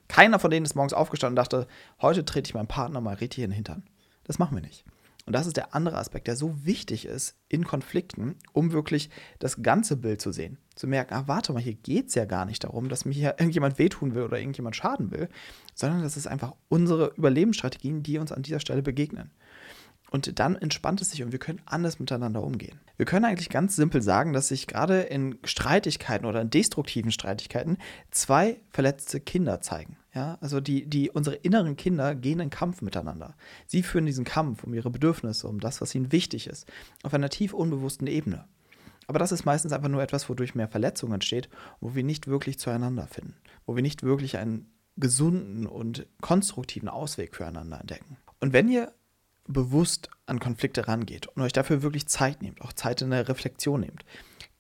Keiner 0.09 0.39
von 0.39 0.51
denen 0.51 0.67
ist 0.67 0.75
morgens 0.75 0.93
aufgestanden 0.93 1.33
und 1.33 1.43
dachte, 1.43 1.67
heute 2.03 2.27
trete 2.27 2.49
ich 2.49 2.55
meinem 2.55 2.67
Partner 2.67 3.01
mal 3.01 3.15
richtig 3.15 3.45
in 3.45 3.51
den 3.51 3.55
Hintern. 3.55 3.85
Das 4.25 4.39
machen 4.39 4.55
wir 4.55 4.63
nicht. 4.63 4.85
Und 5.25 5.33
das 5.33 5.47
ist 5.47 5.57
der 5.57 5.75
andere 5.75 5.97
Aspekt, 5.97 6.27
der 6.27 6.37
so 6.37 6.67
wichtig 6.67 7.07
ist 7.07 7.39
in 7.49 7.65
Konflikten, 7.65 8.37
um 8.53 8.73
wirklich 8.73 9.09
das 9.39 9.63
ganze 9.63 9.97
Bild 9.97 10.21
zu 10.21 10.33
sehen. 10.33 10.59
Zu 10.75 10.87
merken, 10.87 11.15
ah, 11.15 11.25
warte 11.27 11.53
mal, 11.53 11.63
hier 11.63 11.75
geht 11.75 12.09
es 12.09 12.15
ja 12.15 12.25
gar 12.25 12.45
nicht 12.45 12.65
darum, 12.65 12.89
dass 12.89 13.05
mir 13.05 13.13
hier 13.13 13.35
irgendjemand 13.39 13.79
wehtun 13.79 14.15
will 14.15 14.23
oder 14.23 14.39
irgendjemand 14.39 14.75
schaden 14.77 15.11
will, 15.11 15.29
sondern 15.75 16.03
das 16.03 16.17
ist 16.17 16.27
einfach 16.27 16.55
unsere 16.69 17.13
Überlebensstrategien, 17.17 18.03
die 18.03 18.19
uns 18.19 18.33
an 18.33 18.43
dieser 18.43 18.61
Stelle 18.61 18.83
begegnen. 18.83 19.31
Und 20.13 20.39
dann 20.39 20.57
entspannt 20.57 21.01
es 21.01 21.11
sich 21.11 21.23
und 21.23 21.33
wir 21.33 21.39
können 21.39 21.63
anders 21.65 21.99
miteinander 21.99 22.43
umgehen. 22.43 22.79
Wir 22.99 23.07
können 23.07 23.25
eigentlich 23.25 23.49
ganz 23.49 23.77
simpel 23.77 24.03
sagen, 24.03 24.35
dass 24.35 24.49
sich 24.49 24.67
gerade 24.67 25.01
in 25.01 25.39
Streitigkeiten 25.43 26.27
oder 26.27 26.43
in 26.43 26.51
destruktiven 26.51 27.11
Streitigkeiten 27.11 27.79
zwei 28.11 28.61
verletzte 28.69 29.21
Kinder 29.21 29.63
zeigen. 29.63 29.97
Ja, 30.15 30.37
also 30.43 30.61
die, 30.61 30.85
die, 30.85 31.11
unsere 31.11 31.37
inneren 31.37 31.77
Kinder 31.77 32.15
gehen 32.15 32.41
in 32.41 32.51
Kampf 32.51 32.83
miteinander. 32.83 33.35
Sie 33.67 33.83
führen 33.83 34.05
diesen 34.05 34.27
Kampf 34.27 34.65
um 34.65 34.75
ihre 34.75 34.91
Bedürfnisse, 34.91 35.49
um 35.49 35.61
das, 35.61 35.81
was 35.81 35.95
ihnen 35.95 36.13
wichtig 36.13 36.47
ist, 36.47 36.71
auf 37.03 37.15
einer 37.15 37.31
tief 37.31 37.55
unbewussten 37.55 38.07
Ebene. 38.07 38.45
Aber 39.13 39.19
das 39.19 39.31
ist 39.31 39.45
meistens 39.45 39.75
einfach 39.75 39.91
nur 39.91 40.03
etwas, 40.03 40.31
wodurch 40.31 40.55
mehr 40.55 40.69
Verletzung 40.69 41.13
entsteht, 41.13 41.51
wo 41.81 41.95
wir 41.95 42.03
nicht 42.03 42.29
wirklich 42.29 42.59
zueinander 42.59 43.07
finden, 43.07 43.37
wo 43.67 43.77
wir 43.77 43.83
nicht 43.83 44.03
wirklich 44.03 44.39
einen 44.39 44.73
gesunden 44.97 45.67
und 45.67 46.07
konstruktiven 46.23 46.89
Ausweg 46.89 47.37
füreinander 47.37 47.79
entdecken. 47.79 48.17
Und 48.41 48.55
wenn 48.55 48.71
ihr 48.71 48.91
bewusst 49.47 50.09
an 50.25 50.41
Konflikte 50.41 50.89
rangeht 50.89 51.27
und 51.27 51.43
euch 51.43 51.53
dafür 51.53 51.83
wirklich 51.83 52.09
Zeit 52.09 52.41
nehmt, 52.41 52.63
auch 52.63 52.73
Zeit 52.73 53.03
in 53.03 53.11
der 53.11 53.29
Reflexion 53.29 53.81
nehmt, 53.81 54.07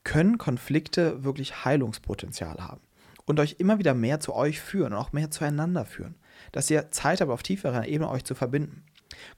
können 0.04 0.36
Konflikte 0.36 1.24
wirklich 1.24 1.64
Heilungspotenzial 1.64 2.58
haben 2.58 2.82
und 3.24 3.40
euch 3.40 3.56
immer 3.58 3.78
wieder 3.78 3.94
mehr 3.94 4.20
zu 4.20 4.34
euch 4.34 4.60
führen 4.60 4.92
und 4.92 4.98
auch 4.98 5.14
mehr 5.14 5.30
zueinander 5.30 5.86
führen. 5.86 6.16
Dass 6.52 6.68
ihr 6.68 6.90
Zeit 6.90 7.22
habt, 7.22 7.30
auf 7.30 7.42
tieferer 7.42 7.88
Ebene 7.88 8.10
euch 8.10 8.24
zu 8.24 8.34
verbinden. 8.34 8.84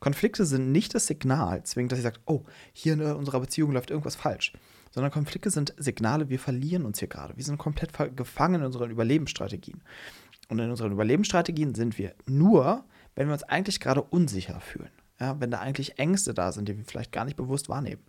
Konflikte 0.00 0.44
sind 0.44 0.72
nicht 0.72 0.92
das 0.92 1.06
Signal, 1.06 1.62
zwingend, 1.62 1.92
dass 1.92 2.00
ihr 2.00 2.04
sagt, 2.04 2.22
oh, 2.26 2.42
hier 2.72 2.94
in 2.94 3.02
unserer 3.02 3.38
Beziehung 3.38 3.70
läuft 3.70 3.90
irgendwas 3.90 4.16
falsch. 4.16 4.52
Sondern 4.94 5.10
Konflikte 5.10 5.50
sind 5.50 5.74
Signale, 5.76 6.28
wir 6.28 6.38
verlieren 6.38 6.84
uns 6.84 7.00
hier 7.00 7.08
gerade. 7.08 7.36
Wir 7.36 7.42
sind 7.42 7.58
komplett 7.58 7.90
gefangen 8.16 8.60
in 8.60 8.66
unseren 8.66 8.92
Überlebensstrategien. 8.92 9.82
Und 10.48 10.60
in 10.60 10.70
unseren 10.70 10.92
Überlebensstrategien 10.92 11.74
sind 11.74 11.98
wir 11.98 12.14
nur, 12.26 12.84
wenn 13.16 13.26
wir 13.26 13.32
uns 13.32 13.42
eigentlich 13.42 13.80
gerade 13.80 14.02
unsicher 14.02 14.60
fühlen. 14.60 14.92
Ja, 15.18 15.40
wenn 15.40 15.50
da 15.50 15.58
eigentlich 15.58 15.98
Ängste 15.98 16.32
da 16.32 16.52
sind, 16.52 16.68
die 16.68 16.76
wir 16.76 16.84
vielleicht 16.84 17.10
gar 17.10 17.24
nicht 17.24 17.36
bewusst 17.36 17.68
wahrnehmen. 17.68 18.02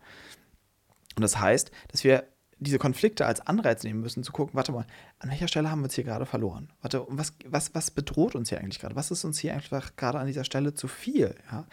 Und 1.15 1.23
das 1.23 1.39
heißt, 1.39 1.71
dass 1.87 2.03
wir 2.03 2.27
diese 2.59 2.77
Konflikte 2.77 3.25
als 3.25 3.41
Anreiz 3.41 3.83
nehmen 3.83 4.01
müssen, 4.01 4.21
zu 4.21 4.31
gucken, 4.31 4.53
warte 4.53 4.71
mal, 4.71 4.85
an 5.17 5.31
welcher 5.31 5.47
Stelle 5.47 5.71
haben 5.71 5.79
wir 5.79 5.85
uns 5.85 5.95
hier 5.95 6.03
gerade 6.03 6.27
verloren? 6.27 6.71
Warte, 6.81 7.03
was, 7.09 7.33
was, 7.47 7.73
was 7.73 7.89
bedroht 7.89 8.35
uns 8.35 8.49
hier 8.49 8.59
eigentlich 8.59 8.79
gerade? 8.79 8.95
Was 8.95 9.09
ist 9.09 9.25
uns 9.25 9.39
hier 9.39 9.55
einfach 9.55 9.95
gerade 9.95 10.19
an 10.19 10.27
dieser 10.27 10.43
Stelle 10.43 10.75
zu 10.75 10.87
viel? 10.87 11.33
Ja? 11.51 11.65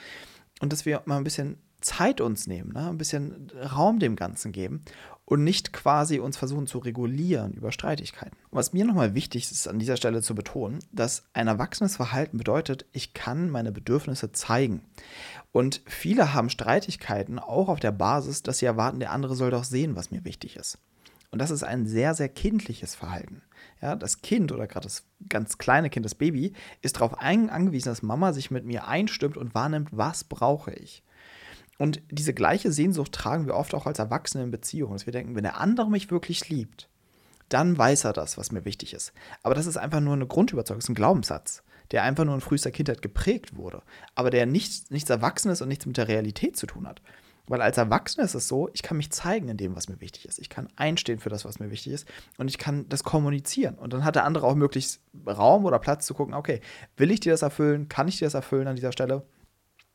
und 0.63 0.73
dass 0.73 0.87
wir 0.87 1.03
mal 1.07 1.17
ein 1.17 1.25
bisschen 1.25 1.59
Zeit 1.83 2.21
uns 2.21 2.47
nehmen, 2.47 2.73
ne? 2.73 2.89
ein 2.89 2.99
bisschen 2.99 3.51
Raum 3.55 3.99
dem 3.99 4.17
Ganzen 4.17 4.53
geben 4.53 4.83
und 5.25 5.45
nicht 5.45 5.73
quasi 5.73 6.19
uns 6.19 6.37
versuchen 6.37 6.67
zu 6.67 6.79
regulieren 6.79 7.53
über 7.53 7.73
Streitigkeiten. 7.73 8.37
Was 8.51 8.73
mir 8.73 8.85
nochmal 8.85 9.15
wichtig 9.15 9.51
ist, 9.51 9.69
an 9.69 9.79
dieser 9.79 9.97
Stelle 9.97 10.23
zu 10.23 10.35
betonen, 10.35 10.81
dass 10.93 11.25
ein 11.33 11.49
erwachsenes 11.49 11.97
Verhalten 11.97 12.39
bedeutet, 12.39 12.87
ich 12.93 13.15
kann 13.15 13.51
meine 13.51 13.73
Bedürfnisse 13.73 14.33
zeigen. 14.33 14.83
Und 15.53 15.83
viele 15.87 16.35
haben 16.35 16.51
Streitigkeiten 16.51 17.39
auch 17.39 17.69
auf 17.69 17.81
der 17.81 17.93
Basis, 17.93 18.43
dass 18.43 18.59
sie 18.59 18.67
erwarten, 18.67 19.01
der 19.01 19.13
andere 19.13 19.37
soll 19.37 19.51
doch 19.51 19.65
sehen, 19.65 19.97
was 19.97 20.11
mir 20.11 20.25
wichtig 20.25 20.57
ist. 20.57 20.79
Und 21.31 21.39
das 21.41 21.51
ist 21.51 21.63
ein 21.63 21.87
sehr, 21.87 22.15
sehr 22.15 22.29
kindliches 22.29 22.95
Verhalten. 22.95 23.41
Ja, 23.81 23.97
das 23.97 24.21
Kind 24.21 24.53
oder 24.53 24.67
gerade 24.67 24.85
das 24.85 25.05
ganz 25.31 25.57
kleine 25.57 25.89
Kind, 25.89 26.05
das 26.05 26.15
Baby, 26.15 26.53
ist 26.83 26.97
darauf 26.97 27.19
angewiesen, 27.19 27.89
dass 27.89 28.03
Mama 28.03 28.35
sich 28.35 28.51
mit 28.51 28.67
mir 28.67 28.87
einstimmt 28.87 29.39
und 29.39 29.55
wahrnimmt, 29.55 29.89
was 29.93 30.25
brauche 30.25 30.73
ich. 30.73 31.03
Und 31.83 32.01
diese 32.13 32.33
gleiche 32.33 32.71
Sehnsucht 32.71 33.11
tragen 33.11 33.47
wir 33.47 33.57
oft 33.57 33.75
auch 33.75 33.87
als 33.87 33.99
Erwachsene 33.99 34.45
in 34.45 34.53
Beziehungen, 34.53 34.93
dass 34.93 35.07
wir 35.07 35.13
denken, 35.13 35.35
wenn 35.35 35.43
der 35.43 35.59
andere 35.59 35.91
mich 35.91 36.13
wirklich 36.13 36.49
liebt, 36.49 36.89
dann 37.49 37.77
weiß 37.77 38.05
er 38.05 38.13
das, 38.13 38.39
was 38.39 38.53
mir 38.53 38.65
wichtig 38.65 38.95
ist. 38.95 39.13
Aber 39.43 39.57
das 39.57 39.67
ist 39.67 39.79
einfach 39.79 39.99
nur 39.99 40.13
eine 40.15 40.29
Grundüberzeugung, 40.29 40.79
das 40.79 40.85
ist 40.85 40.91
ein 40.91 40.95
Glaubenssatz, 40.95 41.65
der 41.91 42.05
einfach 42.05 42.25
nur 42.25 42.37
in 42.37 42.41
frühester 42.41 42.71
Kindheit 42.71 43.03
geprägt 43.03 43.57
wurde, 43.57 43.83
aber 44.15 44.31
der 44.31 44.47
nichts, 44.47 44.93
nichts 44.93 45.11
Erwachsenes 45.11 45.61
und 45.61 45.67
nichts 45.67 45.85
mit 45.85 45.97
der 45.97 46.07
Realität 46.07 46.57
zu 46.57 46.67
tun 46.67 46.87
hat. 46.87 47.03
Weil 47.49 47.61
als 47.61 47.79
Erwachsener 47.79 48.27
ist 48.27 48.37
es 48.37 48.47
so, 48.47 48.71
ich 48.75 48.85
kann 48.85 48.97
mich 48.97 49.11
zeigen 49.11 49.49
in 49.49 49.57
dem, 49.57 49.75
was 49.75 49.89
mir 49.89 50.01
wichtig 50.01 50.27
ist. 50.27 50.39
Ich 50.39 50.51
kann 50.51 50.69
einstehen 50.77 51.19
für 51.19 51.31
das, 51.31 51.45
was 51.45 51.59
mir 51.59 51.73
wichtig 51.73 51.95
ist. 51.95 52.07
Und 52.39 52.47
ich 52.47 52.59
kann 52.59 52.89
das 52.91 53.03
kommunizieren. 53.03 53.75
Und 53.75 53.93
dann 53.93 54.05
hat 54.05 54.15
der 54.15 54.25
andere 54.25 54.47
auch 54.47 54.55
möglichst 54.55 55.01
Raum 55.27 55.65
oder 55.65 55.81
Platz 55.81 56.07
zu 56.07 56.15
gucken, 56.15 56.35
okay, 56.35 56.61
will 56.97 57.11
ich 57.11 57.19
dir 57.19 57.33
das 57.33 57.43
erfüllen? 57.43 57.89
Kann 57.89 58.07
ich 58.07 58.19
dir 58.19 58.27
das 58.27 58.35
erfüllen 58.35 58.69
an 58.69 58.77
dieser 58.77 58.93
Stelle? 58.93 59.27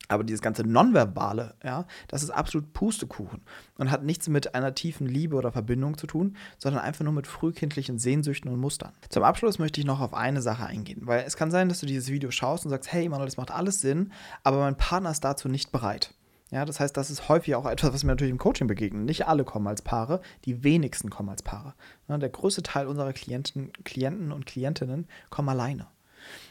Aber 0.08 0.24
dieses 0.24 0.40
ganze 0.40 0.62
Nonverbale, 0.62 1.54
ja, 1.62 1.86
das 2.08 2.22
ist 2.22 2.30
absolut 2.30 2.72
Pustekuchen 2.72 3.42
und 3.76 3.90
hat 3.90 4.04
nichts 4.04 4.28
mit 4.28 4.54
einer 4.54 4.74
tiefen 4.74 5.06
Liebe 5.06 5.36
oder 5.36 5.52
Verbindung 5.52 5.98
zu 5.98 6.06
tun, 6.06 6.36
sondern 6.56 6.82
einfach 6.82 7.04
nur 7.04 7.12
mit 7.12 7.26
frühkindlichen 7.26 7.98
Sehnsüchten 7.98 8.50
und 8.50 8.58
Mustern. 8.58 8.92
Zum 9.10 9.22
Abschluss 9.22 9.58
möchte 9.58 9.80
ich 9.80 9.86
noch 9.86 10.00
auf 10.00 10.14
eine 10.14 10.40
Sache 10.40 10.64
eingehen, 10.64 11.02
weil 11.04 11.24
es 11.26 11.36
kann 11.36 11.50
sein, 11.50 11.68
dass 11.68 11.80
du 11.80 11.86
dieses 11.86 12.08
Video 12.08 12.30
schaust 12.30 12.64
und 12.64 12.70
sagst, 12.70 12.90
hey 12.90 13.08
Manuel, 13.08 13.26
das 13.26 13.36
macht 13.36 13.50
alles 13.50 13.80
Sinn, 13.80 14.12
aber 14.42 14.58
mein 14.60 14.76
Partner 14.76 15.10
ist 15.10 15.24
dazu 15.24 15.48
nicht 15.48 15.72
bereit. 15.72 16.14
Ja, 16.50 16.64
das 16.64 16.80
heißt, 16.80 16.96
das 16.96 17.10
ist 17.10 17.28
häufig 17.28 17.54
auch 17.54 17.66
etwas, 17.66 17.92
was 17.92 18.04
mir 18.04 18.12
natürlich 18.12 18.30
im 18.30 18.38
Coaching 18.38 18.68
begegnet. 18.68 19.04
Nicht 19.04 19.28
alle 19.28 19.44
kommen 19.44 19.66
als 19.66 19.82
Paare, 19.82 20.22
die 20.46 20.64
wenigsten 20.64 21.10
kommen 21.10 21.28
als 21.28 21.42
Paare. 21.42 21.74
Der 22.08 22.30
größte 22.30 22.62
Teil 22.62 22.86
unserer 22.86 23.12
Klienten, 23.12 23.70
Klienten 23.84 24.32
und 24.32 24.46
Klientinnen 24.46 25.06
kommen 25.28 25.50
alleine. 25.50 25.88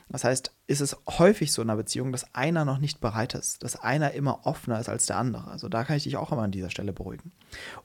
Das 0.10 0.24
heißt, 0.24 0.54
ist 0.68 0.80
es 0.80 0.96
häufig 1.08 1.52
so 1.52 1.62
in 1.62 1.70
einer 1.70 1.78
Beziehung, 1.78 2.12
dass 2.12 2.34
einer 2.34 2.64
noch 2.64 2.78
nicht 2.78 3.02
bereit 3.02 3.36
ist, 3.36 3.64
dass 3.64 3.76
einer 3.76 4.12
immer 4.12 4.46
offener 4.46 4.80
ist 4.80 4.88
als 4.88 5.06
der 5.06 5.18
andere. 5.18 5.50
Also 5.50 5.68
da 5.68 5.84
kann 5.84 5.98
ich 5.98 6.04
dich 6.04 6.16
auch 6.16 6.32
immer 6.32 6.44
an 6.44 6.52
dieser 6.52 6.70
Stelle 6.70 6.94
beruhigen. 6.94 7.32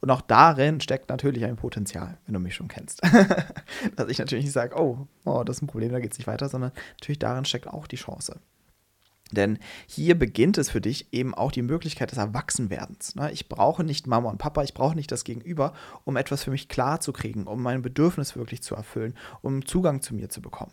Und 0.00 0.10
auch 0.10 0.20
darin 0.20 0.80
steckt 0.80 1.08
natürlich 1.08 1.44
ein 1.44 1.56
Potenzial, 1.56 2.18
wenn 2.26 2.34
du 2.34 2.40
mich 2.40 2.54
schon 2.54 2.68
kennst. 2.68 3.02
dass 3.96 4.08
ich 4.08 4.18
natürlich 4.18 4.44
nicht 4.44 4.54
sage, 4.54 4.76
oh, 4.78 5.08
oh, 5.24 5.42
das 5.42 5.56
ist 5.56 5.62
ein 5.62 5.66
Problem, 5.66 5.90
da 5.90 5.98
geht 5.98 6.12
es 6.12 6.18
nicht 6.18 6.28
weiter, 6.28 6.48
sondern 6.48 6.72
natürlich 7.00 7.18
darin 7.18 7.44
steckt 7.44 7.66
auch 7.66 7.88
die 7.88 7.96
Chance. 7.96 8.40
Denn 9.32 9.58
hier 9.86 10.16
beginnt 10.16 10.58
es 10.58 10.70
für 10.70 10.80
dich 10.80 11.12
eben 11.12 11.34
auch 11.34 11.50
die 11.50 11.62
Möglichkeit 11.62 12.10
des 12.10 12.18
Erwachsenwerdens. 12.18 13.14
Ne? 13.14 13.32
Ich 13.32 13.48
brauche 13.48 13.82
nicht 13.82 14.06
Mama 14.06 14.30
und 14.30 14.38
Papa, 14.38 14.62
ich 14.62 14.74
brauche 14.74 14.94
nicht 14.94 15.10
das 15.10 15.24
Gegenüber, 15.24 15.72
um 16.04 16.16
etwas 16.16 16.44
für 16.44 16.50
mich 16.50 16.68
klar 16.68 17.00
zu 17.00 17.12
kriegen, 17.12 17.46
um 17.46 17.62
mein 17.62 17.82
Bedürfnis 17.82 18.36
wirklich 18.36 18.62
zu 18.62 18.74
erfüllen, 18.74 19.14
um 19.40 19.64
Zugang 19.64 20.02
zu 20.02 20.14
mir 20.14 20.28
zu 20.28 20.42
bekommen. 20.42 20.72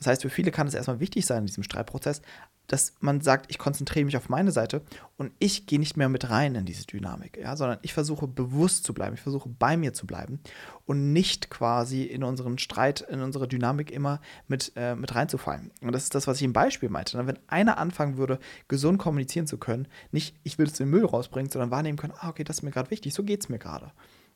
Das 0.00 0.08
heißt, 0.08 0.22
für 0.22 0.30
viele 0.30 0.50
kann 0.50 0.66
es 0.66 0.74
erstmal 0.74 0.98
wichtig 0.98 1.26
sein 1.26 1.42
in 1.42 1.46
diesem 1.46 1.62
Streitprozess, 1.62 2.22
dass 2.66 2.94
man 3.00 3.20
sagt, 3.20 3.50
ich 3.50 3.58
konzentriere 3.58 4.06
mich 4.06 4.16
auf 4.16 4.30
meine 4.30 4.50
Seite 4.50 4.80
und 5.18 5.32
ich 5.38 5.66
gehe 5.66 5.78
nicht 5.78 5.96
mehr 5.96 6.08
mit 6.08 6.30
rein 6.30 6.54
in 6.54 6.64
diese 6.64 6.86
Dynamik, 6.86 7.36
ja, 7.36 7.54
sondern 7.54 7.78
ich 7.82 7.92
versuche 7.92 8.26
bewusst 8.26 8.84
zu 8.84 8.94
bleiben, 8.94 9.14
ich 9.14 9.20
versuche 9.20 9.48
bei 9.48 9.76
mir 9.76 9.92
zu 9.92 10.06
bleiben 10.06 10.40
und 10.86 11.12
nicht 11.12 11.50
quasi 11.50 12.04
in 12.04 12.24
unseren 12.24 12.58
Streit, 12.58 13.02
in 13.02 13.20
unsere 13.20 13.46
Dynamik 13.46 13.90
immer 13.90 14.20
mit, 14.48 14.72
äh, 14.76 14.94
mit 14.94 15.14
reinzufallen. 15.14 15.70
Und 15.82 15.92
das 15.92 16.04
ist 16.04 16.14
das, 16.14 16.26
was 16.26 16.38
ich 16.38 16.44
im 16.44 16.54
Beispiel 16.54 16.88
meinte. 16.88 17.18
Ne? 17.18 17.26
Wenn 17.26 17.38
einer 17.48 17.76
anfangen 17.76 18.16
würde, 18.16 18.38
gesund 18.68 18.98
kommunizieren 18.98 19.46
zu 19.46 19.58
können, 19.58 19.86
nicht, 20.12 20.34
ich 20.44 20.56
will 20.56 20.66
es 20.66 20.72
den 20.74 20.88
Müll 20.88 21.04
rausbringen, 21.04 21.50
sondern 21.50 21.70
wahrnehmen 21.70 21.98
können, 21.98 22.14
ah, 22.16 22.30
okay, 22.30 22.44
das 22.44 22.58
ist 22.58 22.62
mir 22.62 22.70
gerade 22.70 22.90
wichtig, 22.90 23.12
so 23.12 23.22
geht 23.22 23.42
es 23.42 23.48
mir 23.50 23.58
gerade. 23.58 23.92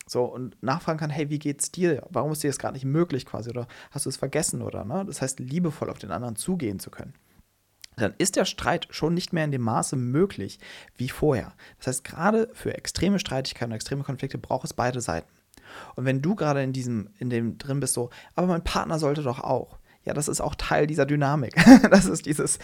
So, 0.06 0.25
und 0.25 0.62
nachfragen 0.62 0.99
kann, 0.99 1.11
hey, 1.11 1.30
wie 1.30 1.38
geht's 1.38 1.70
dir? 1.70 2.06
Warum 2.11 2.32
ist 2.32 2.42
dir 2.42 2.49
das 2.49 2.58
gerade 2.58 2.75
nicht 2.75 2.84
möglich 2.84 3.25
quasi? 3.25 3.50
Oder 3.50 3.66
hast 3.90 4.04
du 4.04 4.11
es 4.11 4.16
vergessen 4.16 4.61
oder, 4.61 4.84
ne? 4.84 5.04
Das 5.06 5.23
heißt, 5.23 5.40
liebevoll 5.40 5.90
auf 5.90 5.99
den 5.99 6.11
anderen 6.11 6.37
zugehen 6.37 6.78
zu 6.78 6.90
können. 6.90 7.14
Dann 7.96 8.14
ist 8.18 8.37
der 8.37 8.44
Streit 8.44 8.88
schon 8.90 9.14
nicht 9.14 9.32
mehr 9.32 9.44
in 9.44 9.52
dem 9.52 9.62
Maße 9.62 9.96
möglich 9.96 10.58
wie 10.96 11.08
vorher. 11.08 11.54
Das 11.78 11.87
heißt, 11.87 12.04
gerade 12.04 12.50
für 12.52 12.75
extreme 12.75 13.18
Streitigkeiten 13.18 13.73
und 13.73 13.76
extreme 13.76 14.02
Konflikte 14.02 14.38
braucht 14.38 14.64
es 14.64 14.75
beide 14.75 15.00
Seiten. 15.00 15.30
Und 15.95 16.04
wenn 16.04 16.21
du 16.21 16.34
gerade 16.34 16.62
in 16.62 16.73
diesem, 16.73 17.10
in 17.19 17.30
dem 17.30 17.58
drin 17.58 17.80
bist, 17.80 17.95
so, 17.95 18.10
aber 18.34 18.47
mein 18.47 18.64
Partner 18.64 18.99
sollte 18.99 19.23
doch 19.23 19.40
auch, 19.40 19.78
ja, 20.04 20.12
das 20.12 20.28
ist 20.28 20.40
auch 20.40 20.54
Teil 20.54 20.86
dieser 20.86 21.06
Dynamik. 21.06 21.54
das 21.90 22.04
ist 22.04 22.26
dieses, 22.26 22.58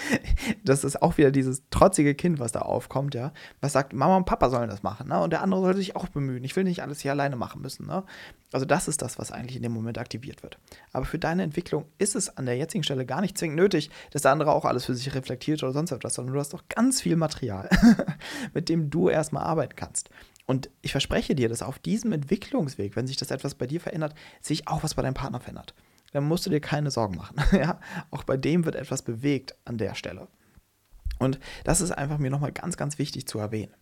das 0.63 0.85
ist 0.85 1.01
auch 1.01 1.17
wieder 1.17 1.31
dieses 1.31 1.63
trotzige 1.71 2.15
Kind, 2.15 2.39
was 2.39 2.53
da 2.53 2.61
aufkommt, 2.61 3.15
ja, 3.15 3.33
was 3.61 3.73
sagt, 3.73 3.95
Mama 3.95 4.17
und 4.17 4.27
Papa 4.27 4.51
sollen 4.51 4.69
das 4.69 4.83
machen, 4.83 5.09
ne? 5.09 5.21
Und 5.21 5.31
der 5.31 5.43
andere 5.43 5.63
sollte 5.63 5.79
sich 5.79 5.97
auch 5.97 6.09
bemühen. 6.09 6.45
Ich 6.45 6.55
will 6.55 6.65
nicht 6.65 6.83
alles 6.83 7.01
hier 7.01 7.13
alleine 7.13 7.37
machen 7.37 7.63
müssen, 7.63 7.87
ne? 7.87 8.05
Also 8.53 8.67
das 8.67 8.89
ist 8.89 9.01
das, 9.01 9.19
was 9.19 9.33
eigentlich 9.33 9.57
in 9.57 9.63
dem 9.63 9.73
Moment 9.73 9.97
aktiviert 9.97 10.43
wird. 10.43 10.59
Aber 10.93 11.07
für 11.07 11.19
deine 11.19 11.43
Entwicklung 11.43 11.87
ist 11.99 12.15
es 12.15 12.37
an 12.37 12.47
der 12.47 12.57
jetzigen 12.57 12.85
Stelle 12.85 13.07
gar 13.07 13.21
nicht 13.23 13.39
zwingend 13.39 13.57
nötig, 13.57 13.91
dass 14.11 14.23
der 14.23 14.33
andere 14.33 14.53
auch 14.53 14.65
alles 14.65 14.85
für 14.85 14.95
sich 14.95 15.15
reflektiert 15.15 15.63
oder 15.63 15.73
sonst 15.73 15.93
etwas, 15.93 16.15
sondern 16.15 16.35
du 16.35 16.41
hast 16.41 16.53
doch 16.53 16.65
ganz 16.69 17.01
viel 17.01 17.17
Material, 17.17 17.71
mit 18.55 18.69
dem 18.69 18.91
du 18.91 19.09
erstmal 19.09 19.45
arbeiten 19.45 19.77
kannst. 19.77 20.11
Und 20.47 20.69
ich 20.83 20.91
verspreche 20.91 21.35
dir, 21.35 21.49
dass 21.49 21.63
auf 21.63 21.79
diesem 21.79 22.13
Entwicklungsweg, 22.13 22.97
wenn 22.97 23.07
sich 23.07 23.17
das 23.17 23.31
etwas 23.31 23.55
bei 23.55 23.67
dir 23.67 23.81
verändert, 23.81 24.15
sich 24.41 24.67
auch 24.67 24.83
was 24.83 24.95
bei 24.95 25.03
deinem 25.03 25.15
Partner 25.15 25.41
verändert 25.41 25.75
dann 26.13 26.25
musst 26.25 26.47
du 26.47 26.51
dir 26.51 26.61
keine 26.61 26.91
Sorgen 26.91 27.17
machen. 27.17 27.37
ja? 27.53 27.81
Auch 28.11 28.25
bei 28.25 28.37
dem 28.37 28.65
wird 28.65 28.75
etwas 28.75 29.03
bewegt 29.03 29.55
an 29.65 29.79
der 29.79 29.95
Stelle. 29.95 30.29
Und 31.19 31.39
das 31.65 31.81
ist 31.81 31.91
einfach 31.91 32.19
mir 32.19 32.31
nochmal 32.31 32.53
ganz, 32.53 32.77
ganz 32.77 32.99
wichtig 32.99 33.27
zu 33.27 33.39
erwähnen. 33.39 33.75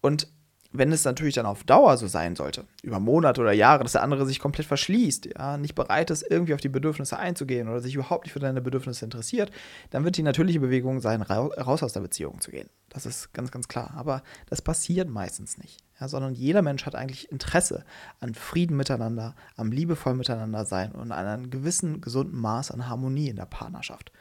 Und 0.00 0.32
wenn 0.72 0.90
es 0.90 1.04
natürlich 1.04 1.34
dann 1.34 1.46
auf 1.46 1.64
Dauer 1.64 1.96
so 1.96 2.06
sein 2.06 2.34
sollte, 2.34 2.64
über 2.82 2.98
Monate 2.98 3.40
oder 3.40 3.52
Jahre, 3.52 3.82
dass 3.82 3.92
der 3.92 4.02
andere 4.02 4.26
sich 4.26 4.38
komplett 4.38 4.66
verschließt, 4.66 5.26
ja, 5.26 5.56
nicht 5.58 5.74
bereit 5.74 6.10
ist, 6.10 6.22
irgendwie 6.28 6.54
auf 6.54 6.60
die 6.60 6.68
Bedürfnisse 6.68 7.18
einzugehen 7.18 7.68
oder 7.68 7.80
sich 7.80 7.94
überhaupt 7.94 8.24
nicht 8.24 8.32
für 8.32 8.40
deine 8.40 8.62
Bedürfnisse 8.62 9.04
interessiert, 9.04 9.50
dann 9.90 10.04
wird 10.04 10.16
die 10.16 10.22
natürliche 10.22 10.60
Bewegung 10.60 11.00
sein, 11.00 11.22
raus 11.22 11.82
aus 11.82 11.92
der 11.92 12.00
Beziehung 12.00 12.40
zu 12.40 12.50
gehen. 12.50 12.68
Das 12.88 13.06
ist 13.06 13.32
ganz, 13.32 13.50
ganz 13.50 13.68
klar. 13.68 13.92
Aber 13.96 14.22
das 14.48 14.62
passiert 14.62 15.08
meistens 15.08 15.58
nicht, 15.58 15.78
ja, 16.00 16.08
sondern 16.08 16.34
jeder 16.34 16.62
Mensch 16.62 16.86
hat 16.86 16.94
eigentlich 16.94 17.30
Interesse 17.30 17.84
an 18.20 18.34
Frieden 18.34 18.76
miteinander, 18.76 19.34
am 19.56 19.72
liebevoll 19.72 20.14
miteinander 20.14 20.64
sein 20.64 20.92
und 20.92 21.12
an 21.12 21.26
einem 21.26 21.50
gewissen 21.50 22.00
gesunden 22.00 22.38
Maß 22.38 22.70
an 22.70 22.88
Harmonie 22.88 23.28
in 23.28 23.36
der 23.36 23.46
Partnerschaft. 23.46 24.12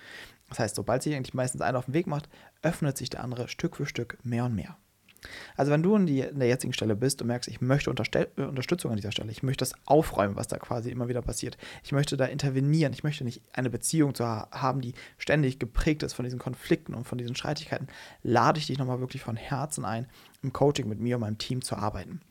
Das 0.50 0.60
heißt, 0.60 0.76
sobald 0.76 1.02
sich 1.02 1.16
eigentlich 1.16 1.34
meistens 1.34 1.62
einer 1.62 1.80
auf 1.80 1.86
den 1.86 1.94
Weg 1.94 2.08
macht, 2.08 2.28
öffnet 2.62 2.98
sich 2.98 3.10
der 3.10 3.24
andere 3.24 3.48
Stück 3.48 3.78
für 3.78 3.86
Stück 3.86 4.18
mehr 4.24 4.46
und 4.46 4.54
mehr. 4.54 4.78
Also 5.56 5.72
wenn 5.72 5.84
du 5.84 5.96
in, 5.96 6.06
die, 6.06 6.22
in 6.22 6.40
der 6.40 6.48
jetzigen 6.48 6.74
Stelle 6.74 6.96
bist 6.96 7.22
und 7.22 7.28
merkst, 7.28 7.48
ich 7.48 7.62
möchte 7.62 7.92
äh, 7.92 8.42
Unterstützung 8.42 8.92
an 8.92 8.98
dieser 8.98 9.12
Stelle, 9.12 9.32
ich 9.32 9.44
möchte 9.44 9.62
das 9.62 9.74
aufräumen, 9.86 10.36
was 10.36 10.48
da 10.48 10.58
quasi 10.58 10.90
immer 10.90 11.08
wieder 11.08 11.22
passiert, 11.22 11.58
ich 11.84 11.92
möchte 11.92 12.18
da 12.18 12.26
intervenieren, 12.26 12.94
ich 12.94 13.04
möchte 13.04 13.24
nicht 13.24 13.42
eine 13.54 13.70
Beziehung 13.70 14.16
zu 14.16 14.26
ha 14.26 14.48
haben, 14.52 14.82
die 14.82 14.94
ständig 15.18 15.60
geprägt 15.60 16.04
ist 16.04 16.14
von 16.14 16.24
diesen 16.24 16.40
Konflikten 16.40 16.94
und 16.94 17.06
von 17.06 17.18
diesen 17.18 17.36
Streitigkeiten, 17.36 17.88
lade 18.24 18.60
ich 18.60 18.68
dich 18.68 18.80
nochmal 18.80 19.00
wirklich 19.00 19.22
von 19.22 19.36
Herzen 19.36 19.86
ein, 19.86 20.08
im 20.42 20.54
Coaching 20.54 20.88
mit 20.88 21.00
mir 21.00 21.16
und 21.16 21.22
meinem 21.22 21.38
Team 21.38 21.62
zu 21.62 21.76
arbeiten 21.76 22.22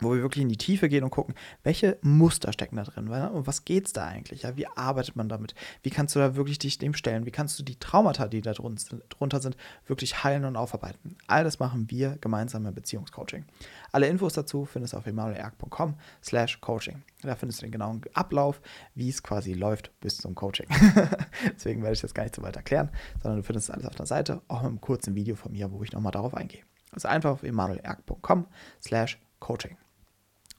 wo 0.00 0.12
wir 0.12 0.22
wirklich 0.22 0.42
in 0.42 0.48
die 0.48 0.56
Tiefe 0.56 0.88
gehen 0.88 1.04
und 1.04 1.10
gucken, 1.10 1.34
welche 1.62 1.98
Muster 2.02 2.52
stecken 2.52 2.76
da 2.76 2.82
drin, 2.82 3.08
und 3.08 3.46
was 3.46 3.64
geht 3.64 3.86
es 3.86 3.92
da 3.92 4.06
eigentlich? 4.06 4.42
Ja, 4.42 4.56
wie 4.56 4.66
arbeitet 4.66 5.16
man 5.16 5.28
damit? 5.28 5.54
Wie 5.82 5.90
kannst 5.90 6.14
du 6.14 6.18
da 6.18 6.36
wirklich 6.36 6.58
dich 6.58 6.78
dem 6.78 6.94
stellen? 6.94 7.26
Wie 7.26 7.30
kannst 7.30 7.58
du 7.58 7.62
die 7.62 7.78
Traumata, 7.78 8.26
die 8.26 8.40
da 8.40 8.52
drunter 8.52 9.40
sind, 9.40 9.56
wirklich 9.86 10.24
heilen 10.24 10.44
und 10.44 10.56
aufarbeiten? 10.56 11.16
All 11.26 11.44
das 11.44 11.58
machen 11.58 11.90
wir 11.90 12.18
gemeinsam 12.20 12.66
im 12.66 12.74
Beziehungscoaching. 12.74 13.44
Alle 13.92 14.08
Infos 14.08 14.32
dazu 14.32 14.64
findest 14.64 14.94
du 14.94 14.98
auf 14.98 15.06
emanuelerg.com 15.06 15.94
slash 16.22 16.60
coaching. 16.60 17.02
Da 17.22 17.36
findest 17.36 17.60
du 17.60 17.66
den 17.66 17.72
genauen 17.72 18.02
Ablauf, 18.12 18.60
wie 18.94 19.08
es 19.08 19.22
quasi 19.22 19.54
läuft 19.54 19.98
bis 20.00 20.18
zum 20.18 20.34
Coaching. 20.34 20.66
Deswegen 21.54 21.82
werde 21.82 21.94
ich 21.94 22.00
das 22.00 22.12
gar 22.12 22.24
nicht 22.24 22.34
so 22.34 22.42
weit 22.42 22.56
erklären, 22.56 22.90
sondern 23.22 23.40
du 23.40 23.42
findest 23.42 23.70
alles 23.70 23.86
auf 23.86 23.94
der 23.94 24.06
Seite, 24.06 24.42
auch 24.48 24.62
mit 24.62 24.68
einem 24.68 24.80
kurzen 24.80 25.14
Video 25.14 25.36
von 25.36 25.52
mir, 25.52 25.72
wo 25.72 25.82
ich 25.82 25.92
nochmal 25.92 26.12
darauf 26.12 26.34
eingehe. 26.34 26.62
Also 26.92 27.08
einfach 27.08 27.30
auf 27.30 27.42
emanuelerg.com 27.42 28.46
slash 28.82 29.18
coaching. 29.40 29.76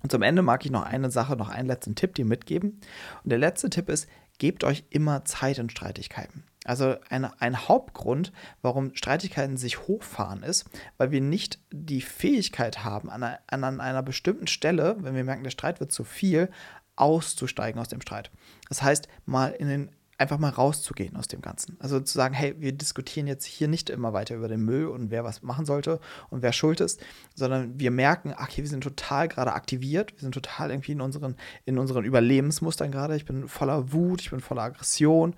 Und 0.06 0.12
zum 0.12 0.22
Ende 0.22 0.44
mag 0.44 0.64
ich 0.64 0.70
noch 0.72 0.84
eine 0.84 1.10
Sache, 1.10 1.36
noch 1.36 1.50
einen 1.50 1.68
letzten 1.68 1.96
Tipp 1.96 2.14
dir 2.14 2.26
mitgeben. 2.26 2.80
Und 3.24 3.32
der 3.32 3.40
letzte 3.40 3.72
Tipp 3.72 3.90
ist, 3.90 4.08
gebt 4.38 4.64
euch 4.64 4.84
immer 4.92 5.26
Zeit 5.26 5.58
in 5.58 5.68
Streitigkeiten. 5.68 6.44
Also 6.64 6.98
eine, 7.10 7.42
ein 7.42 7.68
Hauptgrund, 7.68 8.32
warum 8.62 8.94
Streitigkeiten 8.94 9.58
sich 9.58 9.88
hochfahren, 9.88 10.44
ist, 10.44 10.70
weil 10.98 11.10
wir 11.10 11.22
nicht 11.22 11.58
die 11.72 12.02
Fähigkeit 12.02 12.84
haben, 12.84 13.10
an 13.10 13.24
einer, 13.24 13.40
an 13.48 13.82
einer 13.82 14.04
bestimmten 14.04 14.46
Stelle, 14.46 14.96
wenn 15.00 15.16
wir 15.16 15.24
merken, 15.24 15.44
der 15.44 15.50
Streit 15.50 15.80
wird 15.80 15.92
zu 15.92 16.04
viel, 16.04 16.52
auszusteigen 16.96 17.82
aus 17.82 17.88
dem 17.88 18.02
Streit. 18.02 18.30
Das 18.70 18.84
heißt, 18.84 19.08
mal 19.26 19.54
in 19.54 19.70
den 19.70 19.92
einfach 20.18 20.38
mal 20.38 20.50
rauszugehen 20.50 21.16
aus 21.18 21.28
dem 21.28 21.42
Ganzen. 21.42 21.78
Also 21.80 22.00
zu 22.00 22.14
sagen, 22.14 22.34
hey, 22.34 22.56
wir 22.60 22.72
diskutieren 22.72 23.28
jetzt 23.28 23.46
hier 23.46 23.68
nicht 23.68 23.90
immer 23.90 24.14
weiter 24.14 24.36
über 24.36 24.48
den 24.48 24.62
Müll 24.62 24.88
und 24.88 25.12
wer 25.12 25.24
was 25.24 25.42
machen 25.42 25.66
sollte 25.66 26.00
und 26.30 26.42
wer 26.42 26.54
schuld 26.54 26.80
ist, 26.80 27.02
sondern 27.34 27.78
wir 27.80 27.92
merken, 27.92 28.34
okay, 28.38 28.62
wir 28.62 28.70
sind 28.70 28.84
total 28.84 29.28
gerade 29.28 29.54
aktiviert, 29.54 30.14
wir 30.14 30.22
sind 30.22 30.34
total 30.34 30.72
irgendwie 30.72 30.94
in 30.94 31.02
unseren, 31.02 31.36
in 31.66 31.78
unseren 31.78 32.06
Überlebensmustern 32.06 32.92
gerade. 32.92 33.16
Ich 33.16 33.26
bin 33.26 33.48
voller 33.48 33.92
Wut, 33.92 34.22
ich 34.22 34.30
bin 34.30 34.40
voller 34.40 34.64
Aggression 34.64 35.36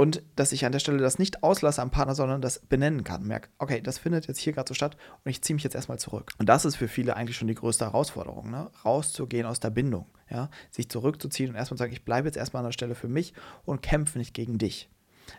und 0.00 0.22
dass 0.34 0.52
ich 0.52 0.64
an 0.64 0.72
der 0.72 0.78
Stelle 0.78 0.96
das 0.96 1.18
nicht 1.18 1.42
auslasse 1.42 1.82
am 1.82 1.90
Partner, 1.90 2.14
sondern 2.14 2.40
das 2.40 2.58
benennen 2.60 3.04
kann. 3.04 3.26
Merke, 3.26 3.50
okay, 3.58 3.82
das 3.82 3.98
findet 3.98 4.28
jetzt 4.28 4.38
hier 4.38 4.54
gerade 4.54 4.66
so 4.66 4.72
statt 4.72 4.96
und 5.26 5.30
ich 5.30 5.42
ziehe 5.42 5.54
mich 5.54 5.62
jetzt 5.62 5.74
erstmal 5.74 5.98
zurück. 5.98 6.32
Und 6.38 6.48
das 6.48 6.64
ist 6.64 6.76
für 6.76 6.88
viele 6.88 7.16
eigentlich 7.16 7.36
schon 7.36 7.48
die 7.48 7.54
größte 7.54 7.84
Herausforderung, 7.84 8.50
ne? 8.50 8.70
rauszugehen 8.82 9.44
aus 9.44 9.60
der 9.60 9.68
Bindung, 9.68 10.06
ja? 10.30 10.48
sich 10.70 10.88
zurückzuziehen 10.88 11.50
und 11.50 11.56
erstmal 11.56 11.76
zu 11.76 11.82
sagen, 11.82 11.92
ich 11.92 12.06
bleibe 12.06 12.28
jetzt 12.28 12.38
erstmal 12.38 12.62
an 12.62 12.68
der 12.68 12.72
Stelle 12.72 12.94
für 12.94 13.08
mich 13.08 13.34
und 13.66 13.82
kämpfe 13.82 14.16
nicht 14.16 14.32
gegen 14.32 14.56
dich. 14.56 14.88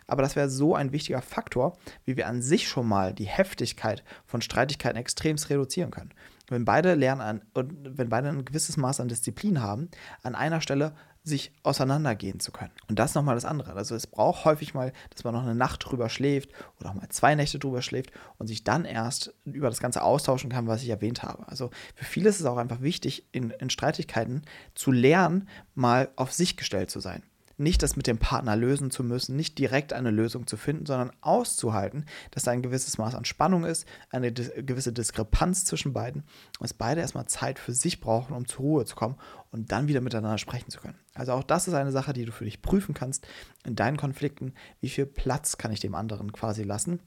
Aber 0.06 0.22
das 0.22 0.36
wäre 0.36 0.48
so 0.48 0.76
ein 0.76 0.92
wichtiger 0.92 1.22
Faktor, 1.22 1.76
wie 2.04 2.16
wir 2.16 2.28
an 2.28 2.40
sich 2.40 2.68
schon 2.68 2.86
mal 2.86 3.12
die 3.12 3.26
Heftigkeit 3.26 4.04
von 4.26 4.42
Streitigkeiten 4.42 4.96
extremst 4.96 5.50
reduzieren 5.50 5.90
können. 5.90 6.14
Wenn 6.48 6.64
beide 6.64 6.94
lernen 6.94 7.20
an, 7.20 7.42
und 7.52 7.98
wenn 7.98 8.10
beide 8.10 8.28
ein 8.28 8.44
gewisses 8.44 8.76
Maß 8.76 9.00
an 9.00 9.08
Disziplin 9.08 9.60
haben, 9.60 9.88
an 10.22 10.36
einer 10.36 10.60
Stelle 10.60 10.94
sich 11.24 11.52
auseinandergehen 11.62 12.40
zu 12.40 12.50
können. 12.50 12.72
Und 12.88 12.98
das 12.98 13.10
ist 13.10 13.14
nochmal 13.14 13.36
das 13.36 13.44
andere. 13.44 13.74
Also 13.74 13.94
es 13.94 14.06
braucht 14.06 14.44
häufig 14.44 14.74
mal, 14.74 14.92
dass 15.10 15.22
man 15.22 15.34
noch 15.34 15.42
eine 15.42 15.54
Nacht 15.54 15.84
drüber 15.84 16.08
schläft 16.08 16.50
oder 16.80 16.90
auch 16.90 16.94
mal 16.94 17.08
zwei 17.10 17.34
Nächte 17.34 17.58
drüber 17.58 17.80
schläft 17.80 18.10
und 18.38 18.48
sich 18.48 18.64
dann 18.64 18.84
erst 18.84 19.32
über 19.44 19.68
das 19.68 19.80
Ganze 19.80 20.02
austauschen 20.02 20.50
kann, 20.50 20.66
was 20.66 20.82
ich 20.82 20.88
erwähnt 20.88 21.22
habe. 21.22 21.46
Also 21.48 21.70
für 21.94 22.04
viele 22.04 22.28
ist 22.28 22.40
es 22.40 22.46
auch 22.46 22.56
einfach 22.56 22.80
wichtig, 22.80 23.28
in, 23.30 23.50
in 23.50 23.70
Streitigkeiten 23.70 24.42
zu 24.74 24.90
lernen, 24.90 25.48
mal 25.74 26.10
auf 26.16 26.32
sich 26.32 26.56
gestellt 26.56 26.90
zu 26.90 26.98
sein 26.98 27.22
nicht 27.62 27.82
das 27.82 27.96
mit 27.96 28.06
dem 28.06 28.18
Partner 28.18 28.56
lösen 28.56 28.90
zu 28.90 29.04
müssen, 29.04 29.36
nicht 29.36 29.58
direkt 29.58 29.92
eine 29.92 30.10
Lösung 30.10 30.46
zu 30.46 30.56
finden, 30.56 30.86
sondern 30.86 31.12
auszuhalten, 31.20 32.06
dass 32.30 32.44
da 32.44 32.50
ein 32.50 32.62
gewisses 32.62 32.98
Maß 32.98 33.14
an 33.14 33.24
Spannung 33.24 33.64
ist, 33.64 33.86
eine 34.10 34.32
gewisse 34.32 34.92
Diskrepanz 34.92 35.64
zwischen 35.64 35.92
beiden 35.92 36.22
und 36.22 36.62
dass 36.62 36.74
beide 36.74 37.00
erstmal 37.00 37.26
Zeit 37.26 37.58
für 37.58 37.72
sich 37.72 38.00
brauchen, 38.00 38.34
um 38.34 38.46
zur 38.46 38.60
Ruhe 38.60 38.84
zu 38.84 38.96
kommen 38.96 39.16
und 39.50 39.72
dann 39.72 39.88
wieder 39.88 40.00
miteinander 40.00 40.38
sprechen 40.38 40.70
zu 40.70 40.80
können. 40.80 40.98
Also 41.14 41.32
auch 41.32 41.44
das 41.44 41.68
ist 41.68 41.74
eine 41.74 41.92
Sache, 41.92 42.12
die 42.12 42.24
du 42.24 42.32
für 42.32 42.44
dich 42.44 42.62
prüfen 42.62 42.94
kannst 42.94 43.26
in 43.64 43.76
deinen 43.76 43.96
Konflikten. 43.96 44.54
Wie 44.80 44.88
viel 44.88 45.06
Platz 45.06 45.58
kann 45.58 45.72
ich 45.72 45.80
dem 45.80 45.94
anderen 45.94 46.32
quasi 46.32 46.62
lassen? 46.62 47.00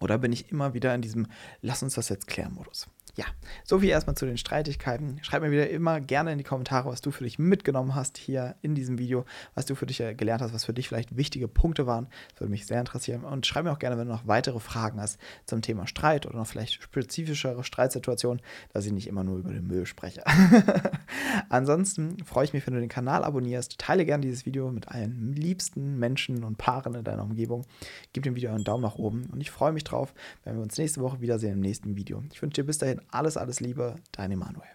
Oder 0.00 0.18
bin 0.18 0.32
ich 0.32 0.50
immer 0.50 0.74
wieder 0.74 0.94
in 0.94 1.02
diesem 1.02 1.28
Lass 1.60 1.82
uns 1.82 1.94
das 1.94 2.08
jetzt 2.08 2.26
klären 2.26 2.54
Modus? 2.54 2.88
Ja, 3.16 3.26
so 3.62 3.78
viel 3.78 3.90
erstmal 3.90 4.16
zu 4.16 4.26
den 4.26 4.38
Streitigkeiten. 4.38 5.20
Schreib 5.22 5.42
mir 5.42 5.52
wieder 5.52 5.70
immer 5.70 6.00
gerne 6.00 6.32
in 6.32 6.38
die 6.38 6.44
Kommentare, 6.44 6.88
was 6.88 7.00
du 7.00 7.12
für 7.12 7.22
dich 7.22 7.38
mitgenommen 7.38 7.94
hast 7.94 8.18
hier 8.18 8.56
in 8.60 8.74
diesem 8.74 8.98
Video, 8.98 9.24
was 9.54 9.66
du 9.66 9.76
für 9.76 9.86
dich 9.86 10.00
äh, 10.00 10.14
gelernt 10.14 10.42
hast, 10.42 10.52
was 10.52 10.64
für 10.64 10.74
dich 10.74 10.88
vielleicht 10.88 11.16
wichtige 11.16 11.46
Punkte 11.46 11.86
waren. 11.86 12.08
Das 12.30 12.40
würde 12.40 12.50
mich 12.50 12.66
sehr 12.66 12.80
interessieren. 12.80 13.22
Und 13.22 13.46
schreib 13.46 13.64
mir 13.64 13.72
auch 13.72 13.78
gerne, 13.78 13.98
wenn 13.98 14.08
du 14.08 14.12
noch 14.12 14.26
weitere 14.26 14.58
Fragen 14.58 15.00
hast 15.00 15.20
zum 15.46 15.62
Thema 15.62 15.86
Streit 15.86 16.26
oder 16.26 16.38
noch 16.38 16.46
vielleicht 16.48 16.82
spezifischere 16.82 17.62
Streitsituationen, 17.62 18.42
dass 18.72 18.84
ich 18.84 18.92
nicht 18.92 19.06
immer 19.06 19.22
nur 19.22 19.38
über 19.38 19.52
den 19.52 19.68
Müll 19.68 19.86
spreche. 19.86 20.24
Ansonsten 21.50 22.16
freue 22.24 22.46
ich 22.46 22.52
mich, 22.52 22.66
wenn 22.66 22.74
du 22.74 22.80
den 22.80 22.88
Kanal 22.88 23.22
abonnierst. 23.22 23.78
Teile 23.78 24.04
gerne 24.06 24.22
dieses 24.22 24.44
Video 24.44 24.72
mit 24.72 24.88
allen 24.88 25.34
liebsten 25.34 26.00
Menschen 26.00 26.42
und 26.42 26.58
Paaren 26.58 26.94
in 26.96 27.04
deiner 27.04 27.22
Umgebung. 27.22 27.64
Gib 28.12 28.24
dem 28.24 28.34
Video 28.34 28.50
einen 28.50 28.64
Daumen 28.64 28.82
nach 28.82 28.96
oben 28.96 29.26
und 29.32 29.40
ich 29.40 29.52
freue 29.52 29.72
mich 29.72 29.84
drauf, 29.84 30.14
wenn 30.42 30.56
wir 30.56 30.62
uns 30.62 30.76
nächste 30.78 31.00
Woche 31.00 31.20
wiedersehen 31.20 31.52
im 31.52 31.60
nächsten 31.60 31.96
Video. 31.96 32.24
Ich 32.32 32.42
wünsche 32.42 32.62
dir 32.62 32.66
bis 32.66 32.78
dahin 32.78 32.93
alles, 33.10 33.36
alles 33.36 33.60
Liebe, 33.60 33.96
dein 34.12 34.32
Emanuel. 34.32 34.68